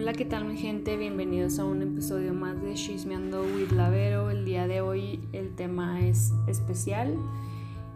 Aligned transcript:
Hola, 0.00 0.14
¿qué 0.14 0.24
tal 0.24 0.46
mi 0.46 0.56
gente? 0.56 0.96
Bienvenidos 0.96 1.58
a 1.58 1.66
un 1.66 1.82
episodio 1.82 2.32
más 2.32 2.62
de 2.62 2.72
Chismeando 2.72 3.42
with 3.42 3.70
Lavero. 3.72 4.30
El 4.30 4.46
día 4.46 4.66
de 4.66 4.80
hoy 4.80 5.20
el 5.34 5.54
tema 5.54 6.00
es 6.00 6.32
especial 6.46 7.18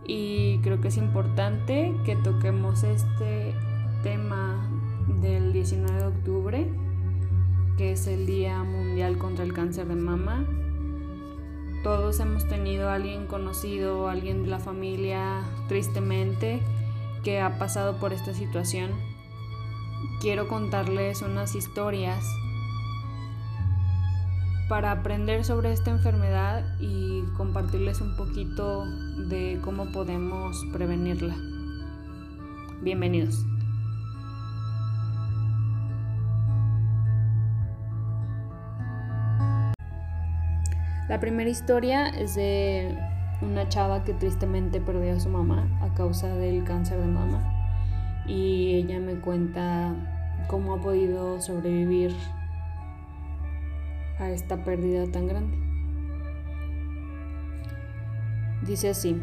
y 0.06 0.58
creo 0.58 0.82
que 0.82 0.88
es 0.88 0.98
importante 0.98 1.94
que 2.04 2.14
toquemos 2.16 2.84
este 2.84 3.54
tema 4.02 4.68
del 5.22 5.54
19 5.54 5.98
de 5.98 6.06
octubre, 6.06 6.68
que 7.78 7.92
es 7.92 8.06
el 8.06 8.26
Día 8.26 8.62
Mundial 8.62 9.16
contra 9.16 9.42
el 9.42 9.54
Cáncer 9.54 9.88
de 9.88 9.94
Mama. 9.94 10.44
Todos 11.82 12.20
hemos 12.20 12.46
tenido 12.46 12.90
a 12.90 12.96
alguien 12.96 13.26
conocido, 13.26 14.08
alguien 14.08 14.42
de 14.42 14.50
la 14.50 14.58
familia, 14.58 15.40
tristemente, 15.68 16.60
que 17.22 17.40
ha 17.40 17.58
pasado 17.58 17.98
por 17.98 18.12
esta 18.12 18.34
situación 18.34 18.90
quiero 20.20 20.48
contarles 20.48 21.22
unas 21.22 21.54
historias 21.54 22.24
para 24.68 24.90
aprender 24.90 25.44
sobre 25.44 25.72
esta 25.72 25.90
enfermedad 25.90 26.64
y 26.80 27.22
compartirles 27.36 28.00
un 28.00 28.16
poquito 28.16 28.86
de 29.28 29.60
cómo 29.62 29.92
podemos 29.92 30.64
prevenirla. 30.72 31.36
Bienvenidos. 32.80 33.44
La 41.08 41.20
primera 41.20 41.50
historia 41.50 42.08
es 42.08 42.34
de 42.34 42.96
una 43.42 43.68
chava 43.68 44.04
que 44.04 44.14
tristemente 44.14 44.80
perdió 44.80 45.14
a 45.14 45.20
su 45.20 45.28
mamá 45.28 45.68
a 45.82 45.92
causa 45.94 46.28
del 46.36 46.64
cáncer 46.64 46.98
de 46.98 47.06
mama 47.06 47.53
y 48.26 48.74
ella 48.74 49.00
me 49.00 49.14
cuenta 49.14 49.94
cómo 50.48 50.74
ha 50.74 50.80
podido 50.80 51.40
sobrevivir 51.40 52.14
a 54.18 54.30
esta 54.30 54.64
pérdida 54.64 55.10
tan 55.10 55.26
grande. 55.26 55.56
Dice 58.66 58.88
así, 58.88 59.20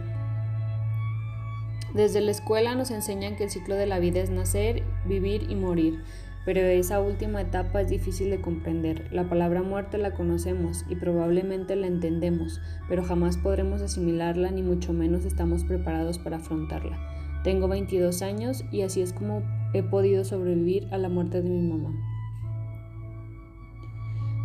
desde 1.94 2.22
la 2.22 2.32
escuela 2.32 2.76
nos 2.76 2.90
enseñan 2.92 3.36
que 3.36 3.46
el 3.46 3.50
ciclo 3.50 3.76
de 3.76 3.86
la 3.86 4.00
vida 4.00 4.22
es 4.22 4.30
nacer, 4.30 4.84
vivir 5.06 5.50
y 5.50 5.56
morir, 5.56 6.04
pero 6.46 6.62
esa 6.62 7.02
última 7.02 7.42
etapa 7.42 7.82
es 7.82 7.90
difícil 7.90 8.30
de 8.30 8.40
comprender. 8.40 9.08
La 9.12 9.28
palabra 9.28 9.62
muerte 9.62 9.98
la 9.98 10.14
conocemos 10.14 10.86
y 10.90 10.96
probablemente 10.96 11.76
la 11.76 11.88
entendemos, 11.88 12.62
pero 12.88 13.04
jamás 13.04 13.38
podremos 13.38 13.82
asimilarla 13.82 14.52
ni 14.52 14.62
mucho 14.62 14.94
menos 14.94 15.26
estamos 15.26 15.66
preparados 15.66 16.18
para 16.18 16.38
afrontarla. 16.38 17.11
Tengo 17.44 17.68
22 17.68 18.22
años 18.22 18.64
y 18.72 18.82
así 18.82 19.02
es 19.02 19.14
como 19.14 19.42
he 19.74 19.84
podido 19.84 20.24
sobrevivir 20.24 20.88
a 20.92 20.98
la 20.98 21.10
muerte 21.10 21.42
de 21.42 21.50
mi 21.50 21.62
mamá. 21.62 21.94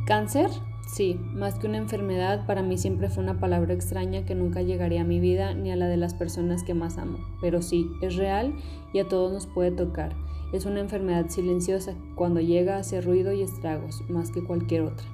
¿Cáncer? 0.06 0.50
Sí, 0.86 1.18
más 1.34 1.58
que 1.58 1.66
una 1.66 1.78
enfermedad, 1.78 2.46
para 2.46 2.62
mí 2.62 2.78
siempre 2.78 3.10
fue 3.10 3.24
una 3.24 3.40
palabra 3.40 3.74
extraña 3.74 4.24
que 4.24 4.36
nunca 4.36 4.62
llegaría 4.62 5.00
a 5.00 5.04
mi 5.04 5.18
vida 5.18 5.52
ni 5.52 5.72
a 5.72 5.76
la 5.76 5.88
de 5.88 5.96
las 5.96 6.14
personas 6.14 6.62
que 6.62 6.74
más 6.74 6.96
amo. 6.96 7.18
Pero 7.40 7.60
sí, 7.60 7.90
es 8.02 8.14
real 8.14 8.54
y 8.94 9.00
a 9.00 9.08
todos 9.08 9.32
nos 9.32 9.46
puede 9.46 9.72
tocar. 9.72 10.14
Es 10.52 10.64
una 10.64 10.78
enfermedad 10.78 11.26
silenciosa, 11.28 11.94
cuando 12.14 12.40
llega 12.40 12.78
hace 12.78 13.00
ruido 13.00 13.32
y 13.32 13.42
estragos, 13.42 14.02
más 14.08 14.30
que 14.30 14.44
cualquier 14.44 14.82
otra. 14.82 15.06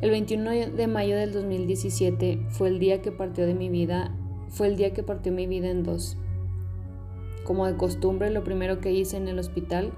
El 0.00 0.10
21 0.10 0.50
de 0.76 0.86
mayo 0.86 1.16
del 1.16 1.32
2017 1.32 2.46
fue 2.50 2.68
el 2.68 2.78
día 2.78 3.02
que 3.02 3.10
partió 3.10 3.46
de 3.46 3.54
mi 3.54 3.68
vida 3.68 4.16
fue 4.52 4.68
el 4.68 4.76
día 4.76 4.92
que 4.92 5.02
partió 5.02 5.32
mi 5.32 5.46
vida 5.46 5.70
en 5.70 5.82
dos. 5.82 6.16
Como 7.44 7.66
de 7.66 7.76
costumbre, 7.76 8.30
lo 8.30 8.44
primero 8.44 8.80
que 8.80 8.92
hice 8.92 9.16
en 9.16 9.26
el 9.26 9.38
hospital, 9.38 9.92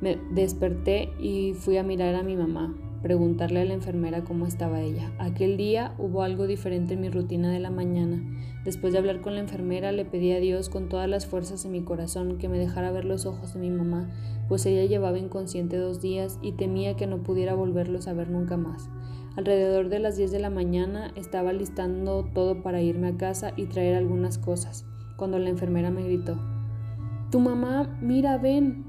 me 0.00 0.18
desperté 0.32 1.10
y 1.20 1.52
fui 1.52 1.76
a 1.76 1.84
mirar 1.84 2.14
a 2.14 2.22
mi 2.22 2.34
mamá, 2.34 2.74
preguntarle 3.02 3.60
a 3.60 3.64
la 3.64 3.74
enfermera 3.74 4.24
cómo 4.24 4.46
estaba 4.46 4.80
ella. 4.80 5.12
Aquel 5.18 5.56
día 5.56 5.94
hubo 5.98 6.22
algo 6.22 6.46
diferente 6.46 6.94
en 6.94 7.02
mi 7.02 7.10
rutina 7.10 7.52
de 7.52 7.60
la 7.60 7.70
mañana. 7.70 8.20
Después 8.64 8.92
de 8.92 8.98
hablar 8.98 9.20
con 9.20 9.34
la 9.34 9.40
enfermera, 9.40 9.92
le 9.92 10.04
pedí 10.04 10.32
a 10.32 10.40
Dios 10.40 10.70
con 10.70 10.88
todas 10.88 11.08
las 11.08 11.26
fuerzas 11.26 11.62
de 11.62 11.68
mi 11.68 11.82
corazón 11.82 12.38
que 12.38 12.48
me 12.48 12.58
dejara 12.58 12.90
ver 12.90 13.04
los 13.04 13.26
ojos 13.26 13.54
de 13.54 13.60
mi 13.60 13.70
mamá, 13.70 14.10
pues 14.48 14.64
ella 14.66 14.86
llevaba 14.86 15.18
inconsciente 15.18 15.76
dos 15.76 16.00
días 16.00 16.38
y 16.42 16.52
temía 16.52 16.96
que 16.96 17.06
no 17.06 17.22
pudiera 17.22 17.54
volverlos 17.54 18.08
a 18.08 18.14
ver 18.14 18.30
nunca 18.30 18.56
más. 18.56 18.88
Alrededor 19.34 19.88
de 19.88 19.98
las 19.98 20.16
10 20.18 20.30
de 20.30 20.40
la 20.40 20.50
mañana 20.50 21.10
estaba 21.16 21.54
listando 21.54 22.24
todo 22.34 22.62
para 22.62 22.82
irme 22.82 23.08
a 23.08 23.16
casa 23.16 23.52
y 23.56 23.64
traer 23.64 23.96
algunas 23.96 24.36
cosas, 24.36 24.84
cuando 25.16 25.38
la 25.38 25.48
enfermera 25.48 25.90
me 25.90 26.04
gritó, 26.04 26.38
Tu 27.30 27.40
mamá, 27.40 27.98
mira, 28.02 28.36
ven. 28.36 28.84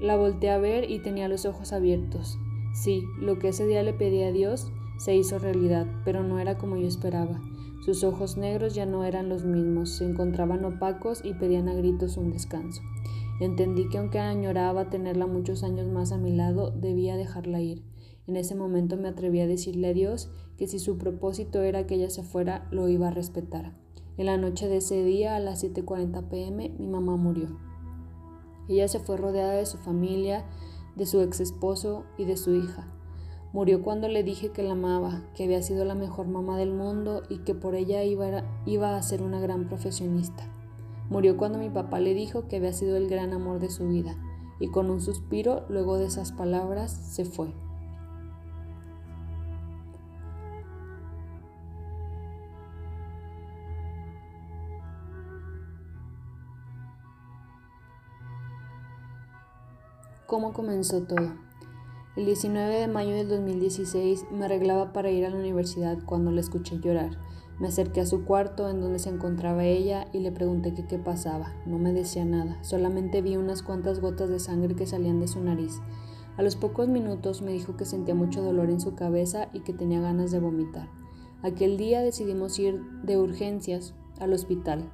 La 0.00 0.16
volteé 0.16 0.50
a 0.50 0.58
ver 0.58 0.88
y 0.88 1.00
tenía 1.00 1.28
los 1.28 1.44
ojos 1.44 1.72
abiertos. 1.72 2.38
Sí, 2.72 3.02
lo 3.20 3.40
que 3.40 3.48
ese 3.48 3.66
día 3.66 3.82
le 3.82 3.92
pedí 3.92 4.22
a 4.22 4.30
Dios 4.32 4.70
se 4.98 5.16
hizo 5.16 5.40
realidad, 5.40 5.86
pero 6.04 6.22
no 6.22 6.38
era 6.38 6.56
como 6.56 6.76
yo 6.76 6.86
esperaba. 6.86 7.40
Sus 7.84 8.04
ojos 8.04 8.36
negros 8.36 8.76
ya 8.76 8.86
no 8.86 9.02
eran 9.02 9.28
los 9.28 9.44
mismos, 9.44 9.90
se 9.90 10.04
encontraban 10.04 10.64
opacos 10.64 11.20
y 11.24 11.34
pedían 11.34 11.68
a 11.68 11.74
gritos 11.74 12.16
un 12.16 12.30
descanso. 12.30 12.80
Entendí 13.40 13.88
que 13.88 13.98
aunque 13.98 14.20
añoraba 14.20 14.88
tenerla 14.88 15.26
muchos 15.26 15.64
años 15.64 15.88
más 15.88 16.12
a 16.12 16.18
mi 16.18 16.30
lado, 16.30 16.70
debía 16.70 17.16
dejarla 17.16 17.60
ir. 17.60 17.82
En 18.26 18.36
ese 18.36 18.54
momento 18.54 18.96
me 18.96 19.08
atreví 19.08 19.40
a 19.40 19.46
decirle 19.46 19.88
a 19.88 19.92
Dios 19.92 20.30
que 20.56 20.68
si 20.68 20.78
su 20.78 20.96
propósito 20.96 21.62
era 21.62 21.86
que 21.86 21.96
ella 21.96 22.10
se 22.10 22.22
fuera, 22.22 22.68
lo 22.70 22.88
iba 22.88 23.08
a 23.08 23.12
respetar. 23.12 23.72
En 24.16 24.26
la 24.26 24.36
noche 24.36 24.68
de 24.68 24.76
ese 24.76 25.02
día, 25.02 25.36
a 25.36 25.40
las 25.40 25.64
7.40 25.64 26.28
pm, 26.28 26.68
mi 26.78 26.86
mamá 26.86 27.16
murió. 27.16 27.58
Ella 28.68 28.86
se 28.86 29.00
fue 29.00 29.16
rodeada 29.16 29.54
de 29.54 29.66
su 29.66 29.78
familia, 29.78 30.44
de 30.94 31.06
su 31.06 31.20
ex 31.20 31.40
esposo 31.40 32.04
y 32.16 32.24
de 32.24 32.36
su 32.36 32.54
hija. 32.54 32.92
Murió 33.52 33.82
cuando 33.82 34.08
le 34.08 34.22
dije 34.22 34.50
que 34.50 34.62
la 34.62 34.72
amaba, 34.72 35.24
que 35.34 35.44
había 35.44 35.60
sido 35.60 35.84
la 35.84 35.94
mejor 35.94 36.28
mamá 36.28 36.56
del 36.56 36.72
mundo 36.72 37.22
y 37.28 37.38
que 37.38 37.54
por 37.54 37.74
ella 37.74 38.04
iba 38.04 38.44
iba 38.66 38.96
a 38.96 39.02
ser 39.02 39.22
una 39.22 39.40
gran 39.40 39.66
profesionista. 39.66 40.44
Murió 41.10 41.36
cuando 41.36 41.58
mi 41.58 41.68
papá 41.68 42.00
le 42.00 42.14
dijo 42.14 42.48
que 42.48 42.56
había 42.56 42.72
sido 42.72 42.96
el 42.96 43.08
gran 43.08 43.32
amor 43.32 43.58
de 43.58 43.68
su 43.68 43.88
vida, 43.88 44.16
y 44.60 44.68
con 44.68 44.90
un 44.90 45.00
suspiro, 45.00 45.66
luego 45.68 45.98
de 45.98 46.06
esas 46.06 46.32
palabras, 46.32 46.92
se 46.92 47.24
fue. 47.24 47.52
Cómo 60.32 60.54
comenzó 60.54 61.02
todo. 61.02 61.34
El 62.16 62.24
19 62.24 62.80
de 62.80 62.88
mayo 62.88 63.14
del 63.14 63.28
2016 63.28 64.28
me 64.32 64.46
arreglaba 64.46 64.94
para 64.94 65.10
ir 65.10 65.26
a 65.26 65.28
la 65.28 65.36
universidad 65.36 65.98
cuando 66.06 66.30
la 66.30 66.40
escuché 66.40 66.80
llorar. 66.80 67.18
Me 67.58 67.68
acerqué 67.68 68.00
a 68.00 68.06
su 68.06 68.24
cuarto 68.24 68.70
en 68.70 68.80
donde 68.80 68.98
se 68.98 69.10
encontraba 69.10 69.66
ella 69.66 70.06
y 70.10 70.20
le 70.20 70.32
pregunté 70.32 70.72
qué 70.72 70.98
pasaba. 70.98 71.52
No 71.66 71.76
me 71.76 71.92
decía 71.92 72.24
nada, 72.24 72.56
solamente 72.64 73.20
vi 73.20 73.36
unas 73.36 73.62
cuantas 73.62 74.00
gotas 74.00 74.30
de 74.30 74.38
sangre 74.38 74.74
que 74.74 74.86
salían 74.86 75.20
de 75.20 75.28
su 75.28 75.38
nariz. 75.44 75.82
A 76.38 76.42
los 76.42 76.56
pocos 76.56 76.88
minutos 76.88 77.42
me 77.42 77.52
dijo 77.52 77.76
que 77.76 77.84
sentía 77.84 78.14
mucho 78.14 78.40
dolor 78.40 78.70
en 78.70 78.80
su 78.80 78.94
cabeza 78.94 79.50
y 79.52 79.60
que 79.60 79.74
tenía 79.74 80.00
ganas 80.00 80.30
de 80.30 80.40
vomitar. 80.40 80.88
Aquel 81.42 81.76
día 81.76 82.00
decidimos 82.00 82.58
ir 82.58 82.80
de 83.02 83.18
urgencias 83.18 83.92
al 84.18 84.32
hospital. 84.32 84.90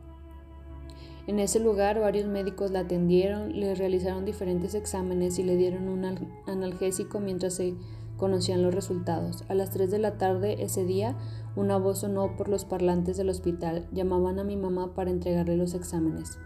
En 1.28 1.40
ese 1.40 1.60
lugar 1.60 2.00
varios 2.00 2.26
médicos 2.26 2.70
la 2.70 2.80
atendieron, 2.80 3.60
le 3.60 3.74
realizaron 3.74 4.24
diferentes 4.24 4.74
exámenes 4.74 5.38
y 5.38 5.42
le 5.42 5.56
dieron 5.56 5.90
un 5.90 6.06
analgésico 6.46 7.20
mientras 7.20 7.52
se 7.52 7.74
conocían 8.16 8.62
los 8.62 8.74
resultados. 8.74 9.44
A 9.48 9.54
las 9.54 9.68
3 9.68 9.90
de 9.90 9.98
la 9.98 10.16
tarde 10.16 10.62
ese 10.62 10.86
día, 10.86 11.18
una 11.54 11.76
voz 11.76 11.98
sonó 11.98 12.34
por 12.38 12.48
los 12.48 12.64
parlantes 12.64 13.18
del 13.18 13.28
hospital. 13.28 13.86
Llamaban 13.92 14.38
a 14.38 14.44
mi 14.44 14.56
mamá 14.56 14.94
para 14.94 15.10
entregarle 15.10 15.58
los 15.58 15.74
exámenes. 15.74 16.38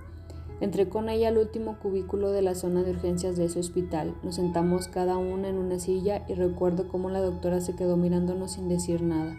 Entré 0.61 0.89
con 0.89 1.09
ella 1.09 1.29
al 1.29 1.39
último 1.39 1.79
cubículo 1.79 2.33
de 2.33 2.43
la 2.43 2.57
zona 2.57 2.83
de 2.83 2.91
urgencias 2.91 3.37
de 3.37 3.45
ese 3.45 3.61
hospital. 3.61 4.17
Nos 4.25 4.35
sentamos 4.35 4.89
cada 4.89 5.17
una 5.17 5.49
en 5.49 5.59
una 5.59 5.79
silla 5.79 6.25
y 6.29 6.35
recuerdo 6.35 6.89
cómo 6.89 7.09
la 7.09 7.21
doctora 7.21 7.61
se 7.61 7.77
quedó 7.77 7.97
mirándonos 7.97 8.55
sin 8.55 8.69
decir 8.69 9.01
nada. 9.01 9.37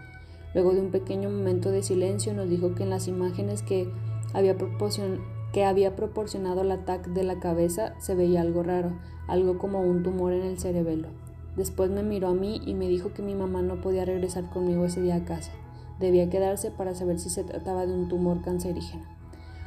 Luego 0.53 0.71
de 0.71 0.79
un 0.79 0.91
pequeño 0.91 1.29
momento 1.29 1.69
de 1.69 1.83
silencio 1.83 2.33
nos 2.33 2.49
dijo 2.49 2.75
que 2.75 2.83
en 2.83 2.91
las 2.91 3.09
imágenes 3.09 3.61
que 3.61 3.91
había 4.33 4.57
proporcionado 4.57 5.32
que 5.53 5.63
había 5.63 5.95
proporcionado 5.95 6.61
el 6.61 6.71
ataque 6.71 7.11
de 7.11 7.23
la 7.23 7.39
cabeza 7.39 7.93
se 7.99 8.15
veía 8.15 8.41
algo 8.41 8.63
raro, 8.63 8.91
algo 9.27 9.59
como 9.59 9.81
un 9.81 10.03
tumor 10.03 10.33
en 10.33 10.41
el 10.41 10.59
cerebelo. 10.59 11.09
Después 11.55 11.91
me 11.91 12.01
miró 12.01 12.29
a 12.29 12.33
mí 12.33 12.59
y 12.65 12.73
me 12.73 12.89
dijo 12.89 13.13
que 13.13 13.21
mi 13.21 13.35
mamá 13.35 13.61
no 13.61 13.79
podía 13.79 14.03
regresar 14.03 14.49
conmigo 14.49 14.85
ese 14.85 15.01
día 15.01 15.17
a 15.17 15.25
casa. 15.25 15.51
Debía 15.99 16.29
quedarse 16.29 16.71
para 16.71 16.95
saber 16.95 17.19
si 17.19 17.29
se 17.29 17.43
trataba 17.43 17.85
de 17.85 17.93
un 17.93 18.09
tumor 18.09 18.41
cancerígeno. 18.41 19.05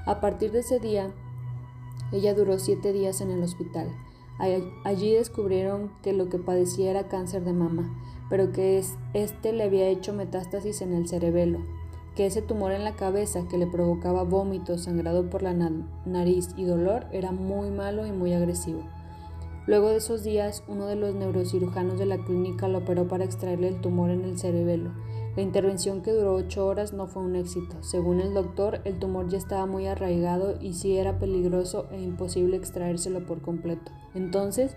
A 0.04 0.20
partir 0.20 0.50
de 0.50 0.58
ese 0.58 0.80
día, 0.80 1.14
ella 2.12 2.34
duró 2.34 2.58
siete 2.58 2.92
días 2.92 3.20
en 3.20 3.30
el 3.30 3.42
hospital. 3.42 3.88
Allí 4.84 5.14
descubrieron 5.14 5.92
que 6.02 6.12
lo 6.12 6.28
que 6.28 6.38
padecía 6.38 6.90
era 6.90 7.08
cáncer 7.08 7.44
de 7.44 7.52
mama, 7.52 7.96
pero 8.28 8.50
que 8.50 8.82
este 9.14 9.52
le 9.52 9.62
había 9.62 9.88
hecho 9.88 10.12
metástasis 10.12 10.82
en 10.82 10.92
el 10.92 11.08
cerebelo, 11.08 11.60
que 12.16 12.26
ese 12.26 12.40
tumor 12.40 12.72
en 12.72 12.82
la 12.82 12.96
cabeza 12.96 13.46
que 13.46 13.58
le 13.58 13.66
provocaba 13.66 14.22
vómitos, 14.24 14.84
sangrado 14.84 15.28
por 15.28 15.42
la 15.42 15.52
nariz 16.06 16.48
y 16.56 16.64
dolor 16.64 17.06
era 17.12 17.30
muy 17.30 17.70
malo 17.70 18.06
y 18.06 18.10
muy 18.10 18.32
agresivo. 18.32 18.80
Luego 19.66 19.90
de 19.90 19.96
esos 19.96 20.24
días, 20.24 20.64
uno 20.66 20.86
de 20.86 20.96
los 20.96 21.14
neurocirujanos 21.14 21.98
de 21.98 22.06
la 22.06 22.18
clínica 22.18 22.68
lo 22.68 22.78
operó 22.78 23.06
para 23.06 23.24
extraerle 23.24 23.68
el 23.68 23.80
tumor 23.80 24.10
en 24.10 24.24
el 24.24 24.38
cerebelo. 24.38 24.92
La 25.36 25.42
intervención 25.42 26.00
que 26.00 26.12
duró 26.12 26.34
ocho 26.34 26.66
horas 26.66 26.94
no 26.94 27.06
fue 27.06 27.22
un 27.22 27.36
éxito. 27.36 27.82
Según 27.82 28.20
el 28.20 28.32
doctor, 28.32 28.80
el 28.84 28.98
tumor 28.98 29.28
ya 29.28 29.36
estaba 29.36 29.66
muy 29.66 29.86
arraigado 29.86 30.56
y 30.60 30.72
sí 30.72 30.96
era 30.96 31.18
peligroso 31.18 31.86
e 31.90 32.00
imposible 32.00 32.56
extraérselo 32.56 33.26
por 33.26 33.42
completo. 33.42 33.92
Entonces, 34.14 34.74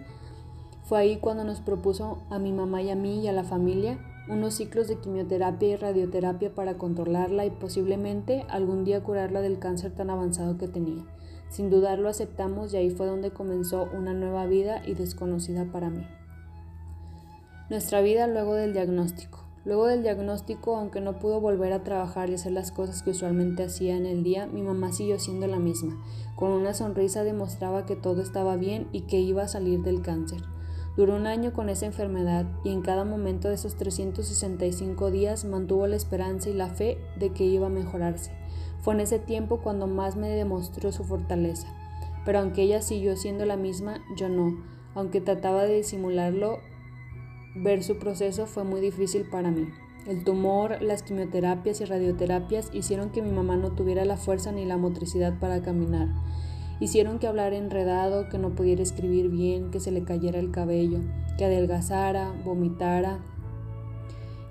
fue 0.84 1.00
ahí 1.00 1.18
cuando 1.18 1.46
nos 1.46 1.62
propuso 1.62 2.18
a 2.30 2.40
mi 2.40 2.52
mamá 2.52 2.82
y 2.82 2.90
a 2.90 2.96
mí 2.96 3.22
y 3.22 3.28
a 3.28 3.32
la 3.32 3.44
familia 3.46 4.00
unos 4.30 4.54
ciclos 4.54 4.88
de 4.88 4.98
quimioterapia 4.98 5.70
y 5.70 5.76
radioterapia 5.76 6.54
para 6.54 6.78
controlarla 6.78 7.46
y 7.46 7.50
posiblemente 7.50 8.46
algún 8.48 8.86
día 8.86 9.04
curarla 9.04 9.42
del 9.42 9.58
cáncer 9.58 9.92
tan 9.92 10.12
avanzado 10.12 10.58
que 10.58 10.68
tenía. 10.68 11.04
Sin 11.50 11.72
dudarlo 11.72 12.10
aceptamos 12.10 12.74
y 12.74 12.78
ahí 12.78 12.92
fue 12.92 13.08
donde 13.08 13.32
comenzó 13.32 13.90
una 13.92 14.14
nueva 14.14 14.46
vida 14.46 14.84
y 14.86 14.94
desconocida 14.94 15.66
para 15.66 15.90
mí. 15.90 16.06
Nuestra 17.72 18.02
vida 18.02 18.28
luego 18.28 18.54
del 18.54 18.74
diagnóstico. 18.74 19.40
Luego 19.66 19.88
del 19.88 20.04
diagnóstico, 20.04 20.78
aunque 20.78 21.02
no 21.02 21.20
pudo 21.20 21.42
volver 21.42 21.74
a 21.74 21.84
trabajar 21.84 22.30
y 22.30 22.36
hacer 22.36 22.54
las 22.54 22.72
cosas 22.72 23.04
que 23.04 23.10
usualmente 23.10 23.64
hacía 23.64 23.98
en 23.98 24.06
el 24.06 24.24
día, 24.24 24.48
mi 24.48 24.62
mamá 24.62 24.92
siguió 24.92 25.20
siendo 25.20 25.48
la 25.48 25.60
misma. 25.60 25.98
Con 26.36 26.52
una 26.52 26.74
sonrisa 26.74 27.24
demostraba 27.24 27.86
que 27.86 27.96
todo 27.96 28.22
estaba 28.22 28.56
bien 28.56 28.88
y 28.92 29.02
que 29.02 29.20
iba 29.20 29.44
a 29.44 29.48
salir 29.48 29.82
del 29.82 30.02
cáncer. 30.02 30.42
Duró 30.98 31.16
un 31.16 31.28
año 31.28 31.54
con 31.54 31.70
esa 31.70 31.86
enfermedad 31.86 32.46
y 32.64 32.72
en 32.72 32.82
cada 32.82 33.06
momento 33.06 33.48
de 33.48 33.56
esos 33.56 33.76
365 33.76 35.12
días 35.12 35.46
mantuvo 35.46 35.88
la 35.88 35.96
esperanza 35.96 36.50
y 36.50 36.54
la 36.54 36.68
fe 36.68 36.98
de 37.18 37.32
que 37.32 37.46
iba 37.46 37.68
a 37.68 37.70
mejorarse. 37.70 38.32
Fue 38.82 38.94
en 38.94 39.02
ese 39.02 39.20
tiempo 39.20 39.60
cuando 39.62 39.88
más 39.88 40.16
me 40.16 40.30
demostró 40.30 40.92
su 40.92 41.04
fortaleza. 41.04 41.68
Pero 42.26 42.40
aunque 42.40 42.64
ella 42.64 42.82
siguió 42.82 43.16
siendo 43.16 43.46
la 43.46 43.58
misma, 43.58 44.04
yo 44.18 44.30
no. 44.30 44.58
Aunque 44.96 45.22
trataba 45.22 45.64
de 45.64 45.78
disimularlo, 45.78 46.60
ver 47.56 47.84
su 47.84 47.98
proceso 47.98 48.46
fue 48.46 48.64
muy 48.64 48.82
difícil 48.82 49.26
para 49.30 49.52
mí. 49.52 49.68
El 50.08 50.24
tumor, 50.24 50.82
las 50.82 51.04
quimioterapias 51.04 51.82
y 51.82 51.86
radioterapias 51.86 52.70
hicieron 52.74 53.12
que 53.12 53.22
mi 53.22 53.32
mamá 53.32 53.58
no 53.58 53.72
tuviera 53.72 54.06
la 54.06 54.18
fuerza 54.18 54.52
ni 54.52 54.66
la 54.66 54.78
motricidad 54.78 55.38
para 55.40 55.62
caminar. 55.62 56.08
Hicieron 56.80 57.20
que 57.20 57.28
hablara 57.28 57.58
enredado, 57.58 58.30
que 58.30 58.38
no 58.38 58.56
pudiera 58.56 58.82
escribir 58.82 59.30
bien, 59.30 59.72
que 59.72 59.80
se 59.80 59.92
le 59.92 60.04
cayera 60.04 60.40
el 60.40 60.52
cabello, 60.52 61.00
que 61.38 61.46
adelgazara, 61.46 62.32
vomitara, 62.46 63.20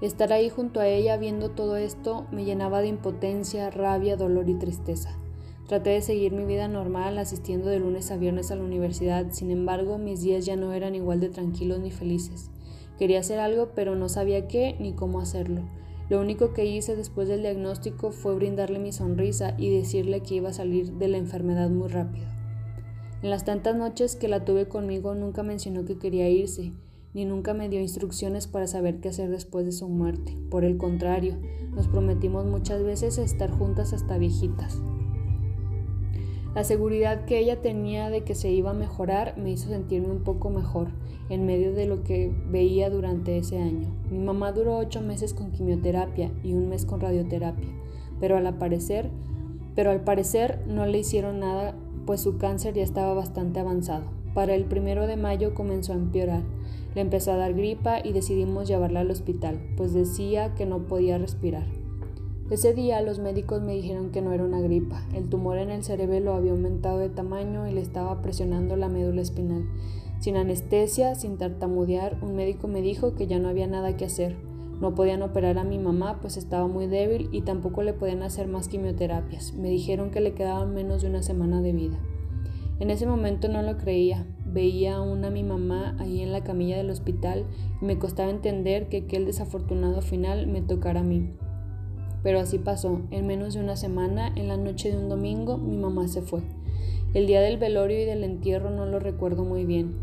Estar 0.01 0.33
ahí 0.33 0.49
junto 0.49 0.79
a 0.79 0.87
ella 0.87 1.17
viendo 1.17 1.51
todo 1.51 1.77
esto 1.77 2.29
me 2.31 2.45
llenaba 2.45 2.81
de 2.81 2.87
impotencia, 2.87 3.69
rabia, 3.71 4.17
dolor 4.17 4.49
y 4.49 4.55
tristeza. 4.55 5.19
Traté 5.67 5.91
de 5.91 6.03
seguir 6.03 6.33
mi 6.33 6.45
vida 6.45 6.69
normal 6.69 7.19
asistiendo 7.19 7.69
de 7.69 7.81
lunes 7.81 8.13
a 8.13 8.17
viernes 8.17 8.53
a 8.53 8.57
la 8.57 8.63
universidad, 8.63 9.27
sin 9.33 9.51
embargo 9.51 9.99
mis 9.99 10.23
días 10.23 10.47
ya 10.47 10.55
no 10.55 10.73
eran 10.73 10.95
igual 10.95 11.19
de 11.19 11.31
tranquilos 11.31 11.81
ni 11.81 11.91
felices. 11.91 12.49
Quería 12.97 13.19
hacer 13.19 13.41
algo 13.41 13.71
pero 13.75 13.97
no 13.97 14.09
sabía 14.09 14.47
qué 14.47 14.77
ni 14.79 14.93
cómo 14.93 15.19
hacerlo. 15.19 15.63
Lo 16.09 16.21
único 16.21 16.55
que 16.55 16.65
hice 16.65 16.97
después 16.97 17.29
del 17.29 17.43
diagnóstico 17.43 18.13
fue 18.13 18.35
brindarle 18.35 18.79
mi 18.79 18.93
sonrisa 18.93 19.55
y 19.59 19.71
decirle 19.71 20.23
que 20.23 20.37
iba 20.37 20.49
a 20.49 20.55
salir 20.55 20.93
de 20.95 21.09
la 21.09 21.19
enfermedad 21.19 21.69
muy 21.69 21.89
rápido. 21.89 22.27
En 23.23 23.31
las 23.31 23.45
tantas 23.45 23.77
noches 23.77 24.17
que 24.17 24.29
la 24.29 24.45
tuve 24.45 24.69
conmigo 24.69 25.15
nunca 25.15 25.43
mencionó 25.43 25.85
que 25.85 25.99
quería 25.99 26.31
irse, 26.31 26.73
ni 27.15 27.25
nunca 27.25 27.53
me 27.53 27.69
dio 27.69 27.81
instrucciones 27.81 28.47
para 28.47 28.67
saber 28.67 29.01
qué 29.01 29.09
hacer 29.09 29.29
después 29.29 29.67
de 29.67 29.73
su 29.73 29.89
muerte. 29.89 30.37
Por 30.51 30.65
el 30.65 30.79
contrario, 30.79 31.37
nos 31.75 31.89
prometimos 31.89 32.47
muchas 32.47 32.83
veces 32.83 33.19
estar 33.19 33.51
juntas 33.51 33.93
hasta 33.93 34.19
viejitas. 34.19 34.81
La 36.59 36.65
seguridad 36.65 37.25
que 37.25 37.39
ella 37.39 37.63
tenía 37.63 38.11
de 38.11 38.25
que 38.25 38.35
se 38.35 38.51
iba 38.51 38.73
a 38.73 38.75
mejorar 38.75 39.39
me 39.39 39.53
hizo 39.53 39.69
sentirme 39.69 40.11
un 40.11 40.25
poco 40.25 40.51
mejor 40.51 40.89
en 41.29 41.47
medio 41.47 41.73
de 41.73 41.87
lo 41.87 42.03
que 42.03 42.33
veía 42.51 42.91
durante 42.91 43.39
ese 43.39 43.59
año. 43.59 43.95
Mi 44.11 44.19
mamá 44.19 44.51
duró 44.51 44.77
ocho 44.77 45.01
meses 45.01 45.35
con 45.35 45.53
quimioterapia 45.53 46.33
y 46.43 46.55
un 46.55 46.69
mes 46.69 46.85
con 46.85 47.01
radioterapia, 47.01 47.69
pero 48.19 48.37
al 48.37 48.59
parecer, 48.59 49.09
pero 49.77 49.93
al 49.93 50.01
parecer 50.01 50.59
no 50.67 50.85
le 50.85 50.99
hicieron 50.99 51.39
nada 51.39 51.77
pues 52.07 52.23
su 52.23 52.39
cáncer 52.39 52.75
ya 52.75 52.83
estaba 52.83 53.15
bastante 53.15 53.61
avanzado. 53.61 54.07
Para 54.35 54.57
el 54.57 54.65
primero 54.65 55.07
de 55.07 55.17
mayo 55.17 55.55
comenzó 55.55 55.93
a 55.93 55.97
empeorar 55.97 56.43
le 56.97 57.03
empezó 57.03 57.31
a 57.31 57.37
dar 57.37 57.55
gripa 57.55 58.01
y 58.03 58.13
decidimos 58.13 58.67
llevarla 58.67 58.99
al 58.99 59.13
hospital, 59.13 59.61
pues 59.77 59.93
decía 59.93 60.57
que 60.57 60.67
no 60.67 60.89
podía 60.89 61.19
respirar. 61.19 61.78
Ese 62.51 62.73
día 62.73 63.03
los 63.03 63.19
médicos 63.19 63.61
me 63.61 63.75
dijeron 63.75 64.11
que 64.11 64.23
no 64.23 64.33
era 64.33 64.45
una 64.45 64.61
gripa. 64.61 65.03
El 65.15 65.29
tumor 65.29 65.59
en 65.59 65.71
el 65.71 65.85
cerebro 65.85 66.35
había 66.35 66.53
aumentado 66.53 66.99
de 66.99 67.11
tamaño 67.11 67.69
y 67.69 67.73
le 67.73 67.81
estaba 67.81 68.23
presionando 68.23 68.77
la 68.77 68.89
médula 68.89 69.21
espinal. 69.21 69.67
Sin 70.21 70.37
anestesia, 70.37 71.15
sin 71.15 71.37
tartamudear, 71.37 72.19
un 72.23 72.35
médico 72.35 72.67
me 72.67 72.81
dijo 72.81 73.15
que 73.15 73.27
ya 73.27 73.39
no 73.39 73.49
había 73.49 73.67
nada 73.67 73.97
que 73.97 74.07
hacer. 74.07 74.37
No 74.81 74.95
podían 74.95 75.23
operar 75.23 75.59
a 75.59 75.65
mi 75.65 75.79
mamá 75.79 76.21
pues 76.21 76.37
estaba 76.37 76.67
muy 76.69 76.87
débil 76.87 77.29
y 77.33 77.43
tampoco 77.43 77.83
le 77.83 77.93
podían 77.93 78.23
hacer 78.23 78.49
más 78.49 78.69
quimioterapias. 78.69 79.53
Me 79.53 79.69
dijeron 79.69 80.11
que 80.11 80.21
le 80.21 80.33
quedaban 80.33 80.73
menos 80.73 81.03
de 81.03 81.09
una 81.09 81.23
semana 81.23 81.61
de 81.61 81.73
vida. 81.73 81.99
En 82.81 82.91
ese 82.91 83.07
momento 83.07 83.49
no 83.49 83.61
lo 83.61 83.77
creía, 83.77 84.25
Veía 84.51 84.97
aún 84.97 85.25
a 85.27 85.31
mi 85.31 85.43
mamá 85.43 85.95
ahí 85.99 86.23
en 86.23 86.33
la 86.33 86.43
camilla 86.43 86.79
del 86.79 86.89
hospital 86.89 87.45
y 87.83 87.85
me 87.85 87.99
costaba 87.99 88.31
entender 88.31 88.89
que 88.89 88.99
aquel 88.99 89.27
desafortunado 89.27 90.01
final 90.01 90.47
me 90.47 90.63
tocara 90.63 91.01
a 91.01 91.05
mí. 91.05 91.29
Pero 92.23 92.41
así 92.41 92.59
pasó. 92.59 93.01
En 93.11 93.27
menos 93.27 93.55
de 93.55 93.61
una 93.61 93.77
semana, 93.77 94.33
en 94.35 94.49
la 94.49 94.57
noche 94.57 94.91
de 94.91 94.99
un 94.99 95.09
domingo, 95.09 95.57
mi 95.59 95.77
mamá 95.77 96.09
se 96.09 96.23
fue. 96.23 96.41
El 97.15 97.27
día 97.27 97.41
del 97.41 97.59
velorio 97.59 98.01
y 98.01 98.05
del 98.05 98.25
entierro 98.25 98.71
no 98.71 98.87
lo 98.87 98.99
recuerdo 98.99 99.45
muy 99.45 99.65
bien. 99.65 99.95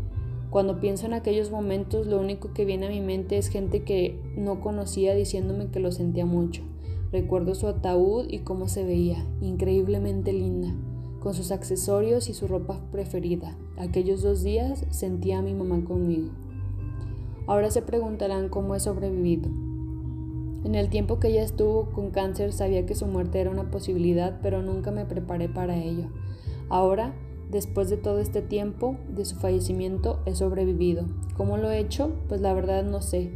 Cuando 0.50 0.80
pienso 0.80 1.06
en 1.06 1.12
aquellos 1.12 1.50
momentos, 1.50 2.06
lo 2.06 2.20
único 2.20 2.52
que 2.52 2.64
viene 2.64 2.86
a 2.86 2.90
mi 2.90 3.00
mente 3.00 3.36
es 3.36 3.48
gente 3.48 3.82
que 3.82 4.20
no 4.36 4.60
conocía 4.60 5.14
diciéndome 5.14 5.68
que 5.68 5.80
lo 5.80 5.92
sentía 5.92 6.26
mucho. 6.26 6.62
Recuerdo 7.12 7.54
su 7.54 7.66
ataúd 7.66 8.26
y 8.28 8.40
cómo 8.40 8.68
se 8.68 8.84
veía, 8.84 9.24
increíblemente 9.40 10.32
linda 10.32 10.74
con 11.26 11.34
sus 11.34 11.50
accesorios 11.50 12.28
y 12.28 12.34
su 12.34 12.46
ropa 12.46 12.80
preferida. 12.92 13.56
Aquellos 13.78 14.22
dos 14.22 14.44
días 14.44 14.86
sentía 14.90 15.40
a 15.40 15.42
mi 15.42 15.54
mamá 15.54 15.82
conmigo. 15.84 16.30
Ahora 17.48 17.72
se 17.72 17.82
preguntarán 17.82 18.48
cómo 18.48 18.76
he 18.76 18.78
sobrevivido. 18.78 19.48
En 20.64 20.74
el 20.74 20.88
tiempo 20.88 21.20
que 21.20 21.28
ella 21.28 21.42
estuvo 21.42 21.90
con 21.92 22.10
cáncer 22.10 22.52
sabía 22.52 22.86
que 22.86 22.94
su 22.94 23.06
muerte 23.06 23.40
era 23.40 23.50
una 23.50 23.70
posibilidad, 23.70 24.38
pero 24.42 24.62
nunca 24.62 24.90
me 24.90 25.04
preparé 25.04 25.48
para 25.48 25.76
ello. 25.76 26.08
Ahora, 26.68 27.14
después 27.50 27.88
de 27.88 27.96
todo 27.96 28.18
este 28.18 28.42
tiempo 28.42 28.96
de 29.08 29.24
su 29.24 29.36
fallecimiento, 29.36 30.20
he 30.26 30.34
sobrevivido. 30.34 31.06
¿Cómo 31.36 31.56
lo 31.56 31.70
he 31.70 31.78
hecho? 31.78 32.10
Pues 32.28 32.40
la 32.40 32.52
verdad 32.54 32.84
no 32.84 33.02
sé 33.02 33.30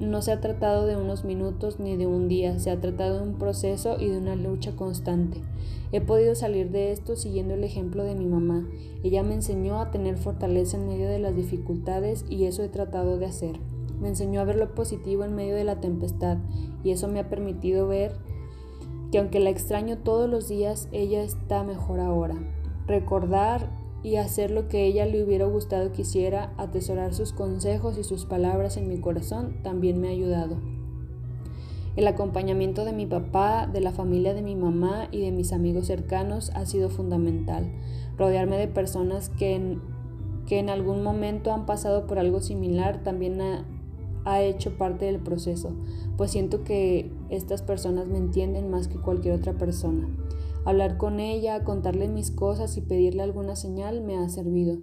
no 0.00 0.22
se 0.22 0.32
ha 0.32 0.40
tratado 0.40 0.86
de 0.86 0.96
unos 0.96 1.24
minutos 1.24 1.80
ni 1.80 1.96
de 1.96 2.06
un 2.06 2.28
día, 2.28 2.58
se 2.58 2.70
ha 2.70 2.80
tratado 2.80 3.18
de 3.18 3.28
un 3.30 3.38
proceso 3.38 3.96
y 3.98 4.08
de 4.08 4.18
una 4.18 4.36
lucha 4.36 4.76
constante. 4.76 5.42
He 5.90 6.00
podido 6.00 6.34
salir 6.34 6.70
de 6.70 6.92
esto 6.92 7.16
siguiendo 7.16 7.54
el 7.54 7.64
ejemplo 7.64 8.04
de 8.04 8.14
mi 8.14 8.26
mamá. 8.26 8.68
Ella 9.02 9.22
me 9.22 9.34
enseñó 9.34 9.80
a 9.80 9.90
tener 9.90 10.18
fortaleza 10.18 10.76
en 10.76 10.86
medio 10.86 11.08
de 11.08 11.18
las 11.18 11.34
dificultades 11.34 12.24
y 12.28 12.44
eso 12.44 12.62
he 12.62 12.68
tratado 12.68 13.18
de 13.18 13.26
hacer. 13.26 13.58
Me 14.00 14.08
enseñó 14.08 14.40
a 14.40 14.44
ver 14.44 14.56
lo 14.56 14.74
positivo 14.74 15.24
en 15.24 15.34
medio 15.34 15.54
de 15.54 15.64
la 15.64 15.80
tempestad 15.80 16.38
y 16.84 16.90
eso 16.90 17.08
me 17.08 17.20
ha 17.20 17.28
permitido 17.28 17.88
ver 17.88 18.12
que 19.10 19.18
aunque 19.18 19.40
la 19.40 19.50
extraño 19.50 19.98
todos 19.98 20.28
los 20.28 20.48
días, 20.48 20.88
ella 20.92 21.22
está 21.22 21.64
mejor 21.64 22.00
ahora. 22.00 22.36
Recordar 22.86 23.70
y 24.02 24.16
hacer 24.16 24.50
lo 24.50 24.68
que 24.68 24.86
ella 24.86 25.06
le 25.06 25.22
hubiera 25.24 25.46
gustado 25.46 25.92
que 25.92 26.02
hiciera, 26.02 26.52
atesorar 26.56 27.14
sus 27.14 27.32
consejos 27.32 27.98
y 27.98 28.04
sus 28.04 28.26
palabras 28.26 28.76
en 28.76 28.88
mi 28.88 29.00
corazón, 29.00 29.56
también 29.62 30.00
me 30.00 30.08
ha 30.08 30.12
ayudado. 30.12 30.56
El 31.96 32.06
acompañamiento 32.06 32.84
de 32.84 32.92
mi 32.92 33.06
papá, 33.06 33.66
de 33.66 33.80
la 33.80 33.90
familia 33.90 34.32
de 34.32 34.42
mi 34.42 34.54
mamá 34.54 35.08
y 35.10 35.20
de 35.20 35.32
mis 35.32 35.52
amigos 35.52 35.88
cercanos 35.88 36.50
ha 36.54 36.64
sido 36.64 36.90
fundamental. 36.90 37.72
Rodearme 38.16 38.56
de 38.56 38.68
personas 38.68 39.30
que 39.30 39.56
en, 39.56 39.82
que 40.46 40.60
en 40.60 40.70
algún 40.70 41.02
momento 41.02 41.52
han 41.52 41.66
pasado 41.66 42.06
por 42.06 42.20
algo 42.20 42.40
similar 42.40 43.02
también 43.02 43.40
ha, 43.40 43.64
ha 44.28 44.42
hecho 44.42 44.76
parte 44.76 45.06
del 45.06 45.20
proceso, 45.20 45.72
pues 46.16 46.30
siento 46.30 46.62
que 46.62 47.10
estas 47.30 47.62
personas 47.62 48.08
me 48.08 48.18
entienden 48.18 48.70
más 48.70 48.86
que 48.86 49.00
cualquier 49.00 49.34
otra 49.34 49.54
persona. 49.54 50.08
Hablar 50.64 50.98
con 50.98 51.18
ella, 51.18 51.64
contarle 51.64 52.08
mis 52.08 52.30
cosas 52.30 52.76
y 52.76 52.82
pedirle 52.82 53.22
alguna 53.22 53.56
señal 53.56 54.02
me 54.02 54.18
ha 54.18 54.28
servido. 54.28 54.78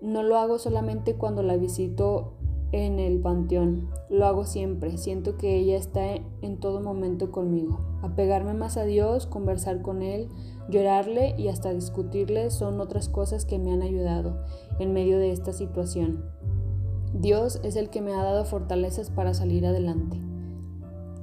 No 0.00 0.22
lo 0.22 0.38
hago 0.38 0.58
solamente 0.58 1.14
cuando 1.14 1.42
la 1.42 1.56
visito 1.56 2.34
en 2.72 2.98
el 2.98 3.20
panteón, 3.20 3.88
lo 4.10 4.26
hago 4.26 4.44
siempre, 4.44 4.98
siento 4.98 5.38
que 5.38 5.56
ella 5.56 5.76
está 5.76 6.16
en 6.42 6.60
todo 6.60 6.80
momento 6.80 7.30
conmigo. 7.30 7.78
Apegarme 8.02 8.54
más 8.54 8.76
a 8.76 8.84
Dios, 8.84 9.26
conversar 9.26 9.80
con 9.82 10.02
Él, 10.02 10.28
llorarle 10.68 11.34
y 11.38 11.48
hasta 11.48 11.72
discutirle 11.72 12.50
son 12.50 12.80
otras 12.80 13.08
cosas 13.08 13.44
que 13.44 13.58
me 13.58 13.72
han 13.72 13.82
ayudado 13.82 14.44
en 14.78 14.92
medio 14.92 15.18
de 15.18 15.32
esta 15.32 15.52
situación. 15.52 16.24
Dios 17.14 17.60
es 17.62 17.76
el 17.76 17.88
que 17.88 18.02
me 18.02 18.12
ha 18.12 18.22
dado 18.22 18.44
fortalezas 18.44 19.10
para 19.10 19.32
salir 19.32 19.66
adelante. 19.66 20.20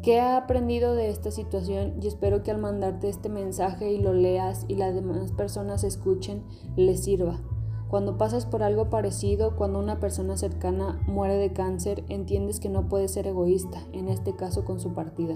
¿Qué 0.01 0.17
he 0.17 0.21
aprendido 0.21 0.95
de 0.95 1.09
esta 1.09 1.31
situación? 1.31 1.95
Y 2.01 2.07
espero 2.07 2.43
que 2.43 2.51
al 2.51 2.57
mandarte 2.57 3.09
este 3.09 3.29
mensaje 3.29 3.91
y 3.91 3.99
lo 3.99 4.13
leas 4.13 4.65
y 4.67 4.75
las 4.75 4.93
demás 4.93 5.31
personas 5.31 5.83
escuchen, 5.83 6.43
les 6.75 7.03
sirva. 7.03 7.39
Cuando 7.87 8.17
pasas 8.17 8.45
por 8.45 8.63
algo 8.63 8.89
parecido, 8.89 9.55
cuando 9.55 9.79
una 9.79 9.99
persona 9.99 10.37
cercana 10.37 10.99
muere 11.07 11.37
de 11.37 11.53
cáncer, 11.53 12.03
entiendes 12.09 12.59
que 12.59 12.69
no 12.69 12.87
puedes 12.87 13.11
ser 13.11 13.27
egoísta, 13.27 13.79
en 13.93 14.09
este 14.09 14.35
caso 14.35 14.65
con 14.65 14.79
su 14.79 14.93
partida. 14.93 15.35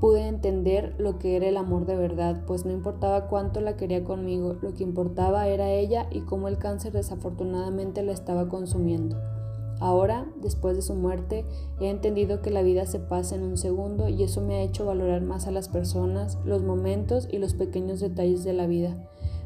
Pude 0.00 0.26
entender 0.26 0.94
lo 0.98 1.18
que 1.18 1.36
era 1.36 1.46
el 1.46 1.56
amor 1.56 1.86
de 1.86 1.96
verdad, 1.96 2.44
pues 2.46 2.64
no 2.64 2.72
importaba 2.72 3.28
cuánto 3.28 3.60
la 3.60 3.76
quería 3.76 4.02
conmigo, 4.02 4.54
lo 4.60 4.74
que 4.74 4.82
importaba 4.82 5.46
era 5.46 5.70
ella 5.70 6.08
y 6.10 6.22
cómo 6.22 6.48
el 6.48 6.58
cáncer 6.58 6.92
desafortunadamente 6.92 8.02
la 8.02 8.12
estaba 8.12 8.48
consumiendo. 8.48 9.16
Ahora, 9.80 10.26
después 10.40 10.76
de 10.76 10.82
su 10.82 10.94
muerte, 10.94 11.44
he 11.80 11.88
entendido 11.88 12.40
que 12.40 12.50
la 12.50 12.62
vida 12.62 12.86
se 12.86 13.00
pasa 13.00 13.34
en 13.34 13.42
un 13.42 13.56
segundo 13.56 14.08
y 14.08 14.22
eso 14.22 14.40
me 14.40 14.56
ha 14.56 14.62
hecho 14.62 14.86
valorar 14.86 15.22
más 15.22 15.46
a 15.46 15.50
las 15.50 15.68
personas, 15.68 16.38
los 16.44 16.62
momentos 16.62 17.28
y 17.30 17.38
los 17.38 17.54
pequeños 17.54 18.00
detalles 18.00 18.44
de 18.44 18.52
la 18.52 18.66
vida. 18.66 18.96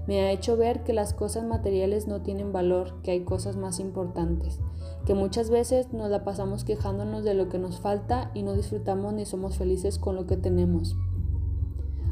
Me 0.07 0.21
ha 0.21 0.31
hecho 0.31 0.57
ver 0.57 0.85
que 0.85 0.93
las 0.93 1.15
cosas 1.15 1.45
materiales 1.45 2.07
no 2.07 2.23
tienen 2.23 2.53
valor, 2.53 3.03
que 3.03 3.11
hay 3.11 3.25
cosas 3.25 3.57
más 3.57 3.81
importantes, 3.81 4.61
que 5.05 5.15
muchas 5.15 5.51
veces 5.51 5.93
nos 5.93 6.11
la 6.11 6.23
pasamos 6.23 6.65
quejándonos 6.65 7.25
de 7.25 7.35
lo 7.35 7.49
que 7.49 7.59
nos 7.59 7.81
falta 7.81 8.31
y 8.35 8.43
no 8.43 8.53
disfrutamos 8.53 9.15
ni 9.15 9.25
somos 9.27 9.57
felices 9.57 9.99
con 9.99 10.15
lo 10.15 10.27
que 10.27 10.37
tenemos. 10.37 10.97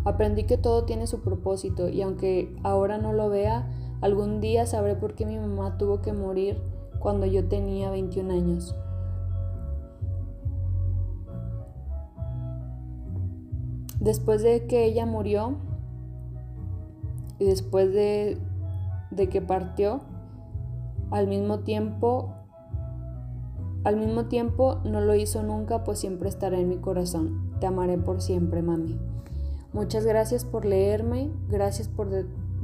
Aprendí 0.04 0.44
que 0.44 0.58
todo 0.58 0.84
tiene 0.84 1.06
su 1.06 1.20
propósito 1.20 1.88
y 1.88 2.02
aunque 2.02 2.54
ahora 2.62 2.98
no 2.98 3.12
lo 3.12 3.28
vea, 3.28 3.70
algún 4.00 4.40
día 4.40 4.66
sabré 4.66 4.96
por 4.96 5.14
qué 5.14 5.24
mi 5.24 5.38
mamá 5.38 5.78
tuvo 5.78 6.02
que 6.02 6.12
morir 6.12 6.60
cuando 7.04 7.26
yo 7.26 7.44
tenía 7.44 7.90
21 7.90 8.32
años. 8.32 8.74
Después 14.00 14.42
de 14.42 14.66
que 14.66 14.86
ella 14.86 15.04
murió, 15.04 15.58
y 17.38 17.44
después 17.44 17.92
de, 17.92 18.38
que 19.30 19.42
partió, 19.42 20.00
al 21.10 21.26
mismo 21.26 21.58
tiempo, 21.58 22.32
al 23.84 23.98
mismo 23.98 24.24
tiempo 24.24 24.80
no 24.86 25.02
lo 25.02 25.14
hizo 25.14 25.42
nunca, 25.42 25.84
pues 25.84 25.98
siempre 25.98 26.30
estará 26.30 26.58
en 26.58 26.70
mi 26.70 26.78
corazón. 26.78 27.50
Te 27.60 27.66
amaré 27.66 27.98
por 27.98 28.22
siempre, 28.22 28.62
mami. 28.62 28.98
Muchas 29.74 30.06
gracias 30.06 30.46
por 30.46 30.64
leerme, 30.64 31.30
gracias 31.50 31.86
por 31.86 32.08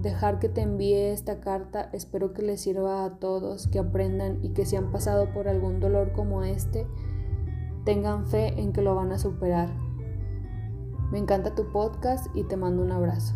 dejar 0.02 0.38
que 0.38 0.48
te 0.48 0.62
envíe 0.62 1.12
esta 1.12 1.40
carta. 1.40 1.90
Espero 1.92 2.32
que 2.32 2.42
les 2.42 2.60
sirva 2.60 3.04
a 3.04 3.18
todos, 3.18 3.68
que 3.68 3.78
aprendan 3.78 4.38
y 4.42 4.50
que 4.50 4.64
si 4.64 4.76
han 4.76 4.90
pasado 4.90 5.32
por 5.32 5.48
algún 5.48 5.80
dolor 5.80 6.12
como 6.12 6.42
este, 6.42 6.86
tengan 7.84 8.26
fe 8.26 8.60
en 8.60 8.72
que 8.72 8.82
lo 8.82 8.94
van 8.94 9.12
a 9.12 9.18
superar. 9.18 9.68
Me 11.10 11.18
encanta 11.18 11.54
tu 11.54 11.70
podcast 11.72 12.26
y 12.34 12.44
te 12.44 12.56
mando 12.56 12.82
un 12.82 12.92
abrazo. 12.92 13.34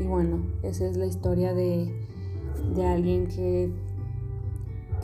Y 0.00 0.04
bueno, 0.04 0.42
esa 0.62 0.86
es 0.86 0.96
la 0.96 1.06
historia 1.06 1.54
de, 1.54 1.94
alguien 2.84 3.28
que, 3.28 3.72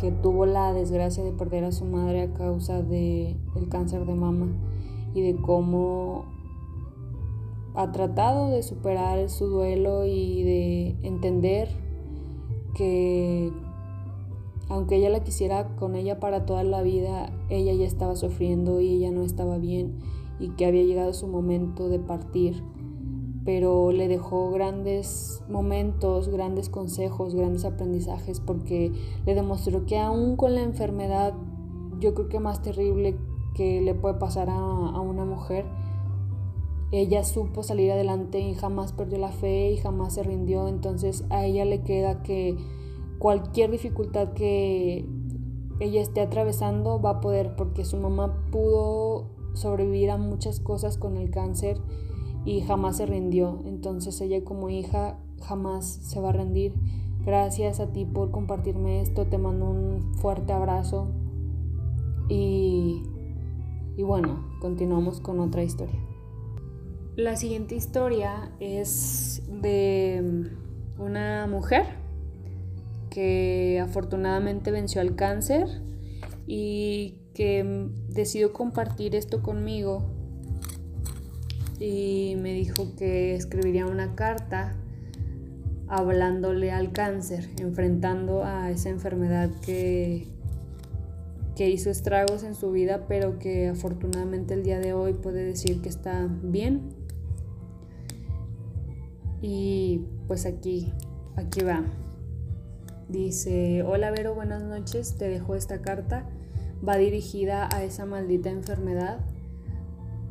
que 0.01 0.11
tuvo 0.11 0.45
la 0.45 0.73
desgracia 0.73 1.25
de 1.25 1.33
perder 1.33 1.65
a 1.65 1.73
su 1.73 1.85
madre 1.85 2.23
a 2.23 2.33
causa 2.35 2.83
del 2.83 3.39
el 3.55 3.69
cáncer 3.71 4.05
de 4.05 4.15
mama 4.15 4.49
y 5.15 5.23
de 5.23 5.41
cómo 5.41 6.32
ha 7.75 7.93
tratado 7.93 8.51
de 8.51 8.63
superar 8.63 9.29
su 9.29 9.47
duelo 9.47 10.05
y 10.05 10.43
de 10.43 10.97
entender 11.03 11.69
que 12.75 13.53
aunque 14.69 14.97
ella 14.97 15.11
la 15.11 15.23
quisiera 15.23 15.77
con 15.77 15.95
ella 15.95 16.19
para 16.19 16.47
toda 16.47 16.65
la 16.65 16.83
vida, 16.83 17.31
ella 17.51 17.75
ya 17.75 17.85
estaba 17.85 18.17
sufriendo 18.17 18.81
y 18.81 18.89
ella 18.89 19.11
no 19.11 19.23
estaba 19.23 19.59
bien 19.59 19.99
y 20.39 20.51
que 20.51 20.67
había 20.67 20.83
llegado 20.83 21.13
su 21.13 21.27
momento 21.27 21.89
de 21.89 21.99
partir. 21.99 22.63
Pero 23.45 23.91
le 23.91 24.09
dejó 24.09 24.51
grandes 24.51 25.43
momentos, 25.49 26.29
grandes 26.29 26.69
consejos, 26.69 27.35
grandes 27.35 27.65
aprendizajes, 27.65 28.41
porque 28.41 28.93
le 29.27 29.35
demostró 29.35 29.85
que 29.85 29.99
aún 29.99 30.37
con 30.37 30.55
la 30.55 30.63
enfermedad, 30.63 31.35
yo 31.99 32.15
creo 32.15 32.29
que 32.29 32.39
más 32.39 32.63
terrible 32.63 33.17
que 33.55 33.83
le 33.83 33.95
puede 33.95 34.15
pasar 34.15 34.49
a, 34.49 34.55
a 34.55 35.01
una 35.01 35.25
mujer, 35.25 35.67
ella 36.93 37.25
supo 37.25 37.63
salir 37.63 37.91
adelante 37.91 38.39
y 38.39 38.55
jamás 38.55 38.93
perdió 38.93 39.19
la 39.19 39.33
fe 39.33 39.73
y 39.73 39.79
jamás 39.79 40.15
se 40.15 40.23
rindió, 40.23 40.69
entonces 40.69 41.25
a 41.31 41.45
ella 41.47 41.65
le 41.65 41.81
queda 41.83 42.23
que 42.23 42.57
cualquier 43.19 43.71
dificultad 43.71 44.35
que 44.35 45.09
ella 45.81 46.03
esté 46.03 46.21
atravesando 46.21 47.01
va 47.01 47.11
a 47.11 47.21
poder, 47.21 47.57
porque 47.57 47.85
su 47.85 47.97
mamá 47.97 48.47
pudo 48.51 49.31
sobrevivir 49.55 50.11
a 50.11 50.19
muchas 50.19 50.61
cosas 50.61 50.99
con 50.99 51.17
el 51.17 51.31
cáncer 51.31 51.81
y 52.45 52.61
jamás 52.61 52.99
se 52.99 53.07
rindió. 53.07 53.63
Entonces 53.65 54.21
ella 54.21 54.45
como 54.45 54.69
hija 54.71 55.19
jamás 55.43 55.87
se 55.87 56.21
va 56.21 56.31
a 56.31 56.33
rendir. 56.33 56.75
Gracias 57.25 57.81
a 57.81 57.93
ti 57.93 58.05
por 58.05 58.31
compartirme 58.31 59.01
esto. 59.01 59.27
Te 59.27 59.39
mando 59.39 59.71
un 59.71 60.15
fuerte 60.15 60.53
abrazo. 60.53 61.09
Y, 62.29 63.03
y 63.97 64.03
bueno, 64.03 64.45
continuamos 64.61 65.21
con 65.21 65.41
otra 65.41 65.63
historia. 65.63 65.99
La 67.17 67.37
siguiente 67.37 67.75
historia 67.75 68.51
es 68.59 69.43
de 69.47 70.49
una 70.97 71.47
mujer 71.47 71.85
que 73.11 73.81
afortunadamente 73.83 74.71
venció 74.71 75.03
al 75.03 75.15
cáncer 75.15 75.67
y 76.47 77.19
que 77.35 77.91
decidió 78.09 78.55
compartir 78.55 79.15
esto 79.15 79.43
conmigo 79.43 80.03
y 81.79 82.35
me 82.41 82.55
dijo 82.55 82.97
que 82.97 83.35
escribiría 83.35 83.85
una 83.85 84.15
carta 84.15 84.75
hablándole 85.89 86.73
al 86.73 86.93
cáncer, 86.93 87.51
enfrentando 87.59 88.43
a 88.43 88.71
esa 88.71 88.89
enfermedad 88.89 89.51
que, 89.61 90.29
que 91.57 91.69
hizo 91.69 91.91
estragos 91.91 92.43
en 92.43 92.55
su 92.55 92.73
vida, 92.73 93.05
pero 93.07 93.39
que 93.39 93.69
afortunadamente 93.69 94.55
el 94.55 94.63
día 94.63 94.79
de 94.79 94.95
hoy 94.95 95.13
puede 95.13 95.45
decir 95.45 95.83
que 95.83 95.91
está 95.91 96.27
bien. 96.43 97.02
Y 99.43 100.07
pues 100.27 100.47
aquí, 100.47 100.91
aquí 101.37 101.61
va. 101.63 101.85
Dice, 103.09 103.83
hola 103.83 104.11
Vero, 104.11 104.35
buenas 104.35 104.63
noches, 104.63 105.19
te 105.19 105.29
dejo 105.29 105.55
esta 105.55 105.83
carta. 105.83 106.27
Va 106.87 106.97
dirigida 106.97 107.69
a 107.71 107.85
esa 107.85 108.07
maldita 108.07 108.49
enfermedad 108.49 109.21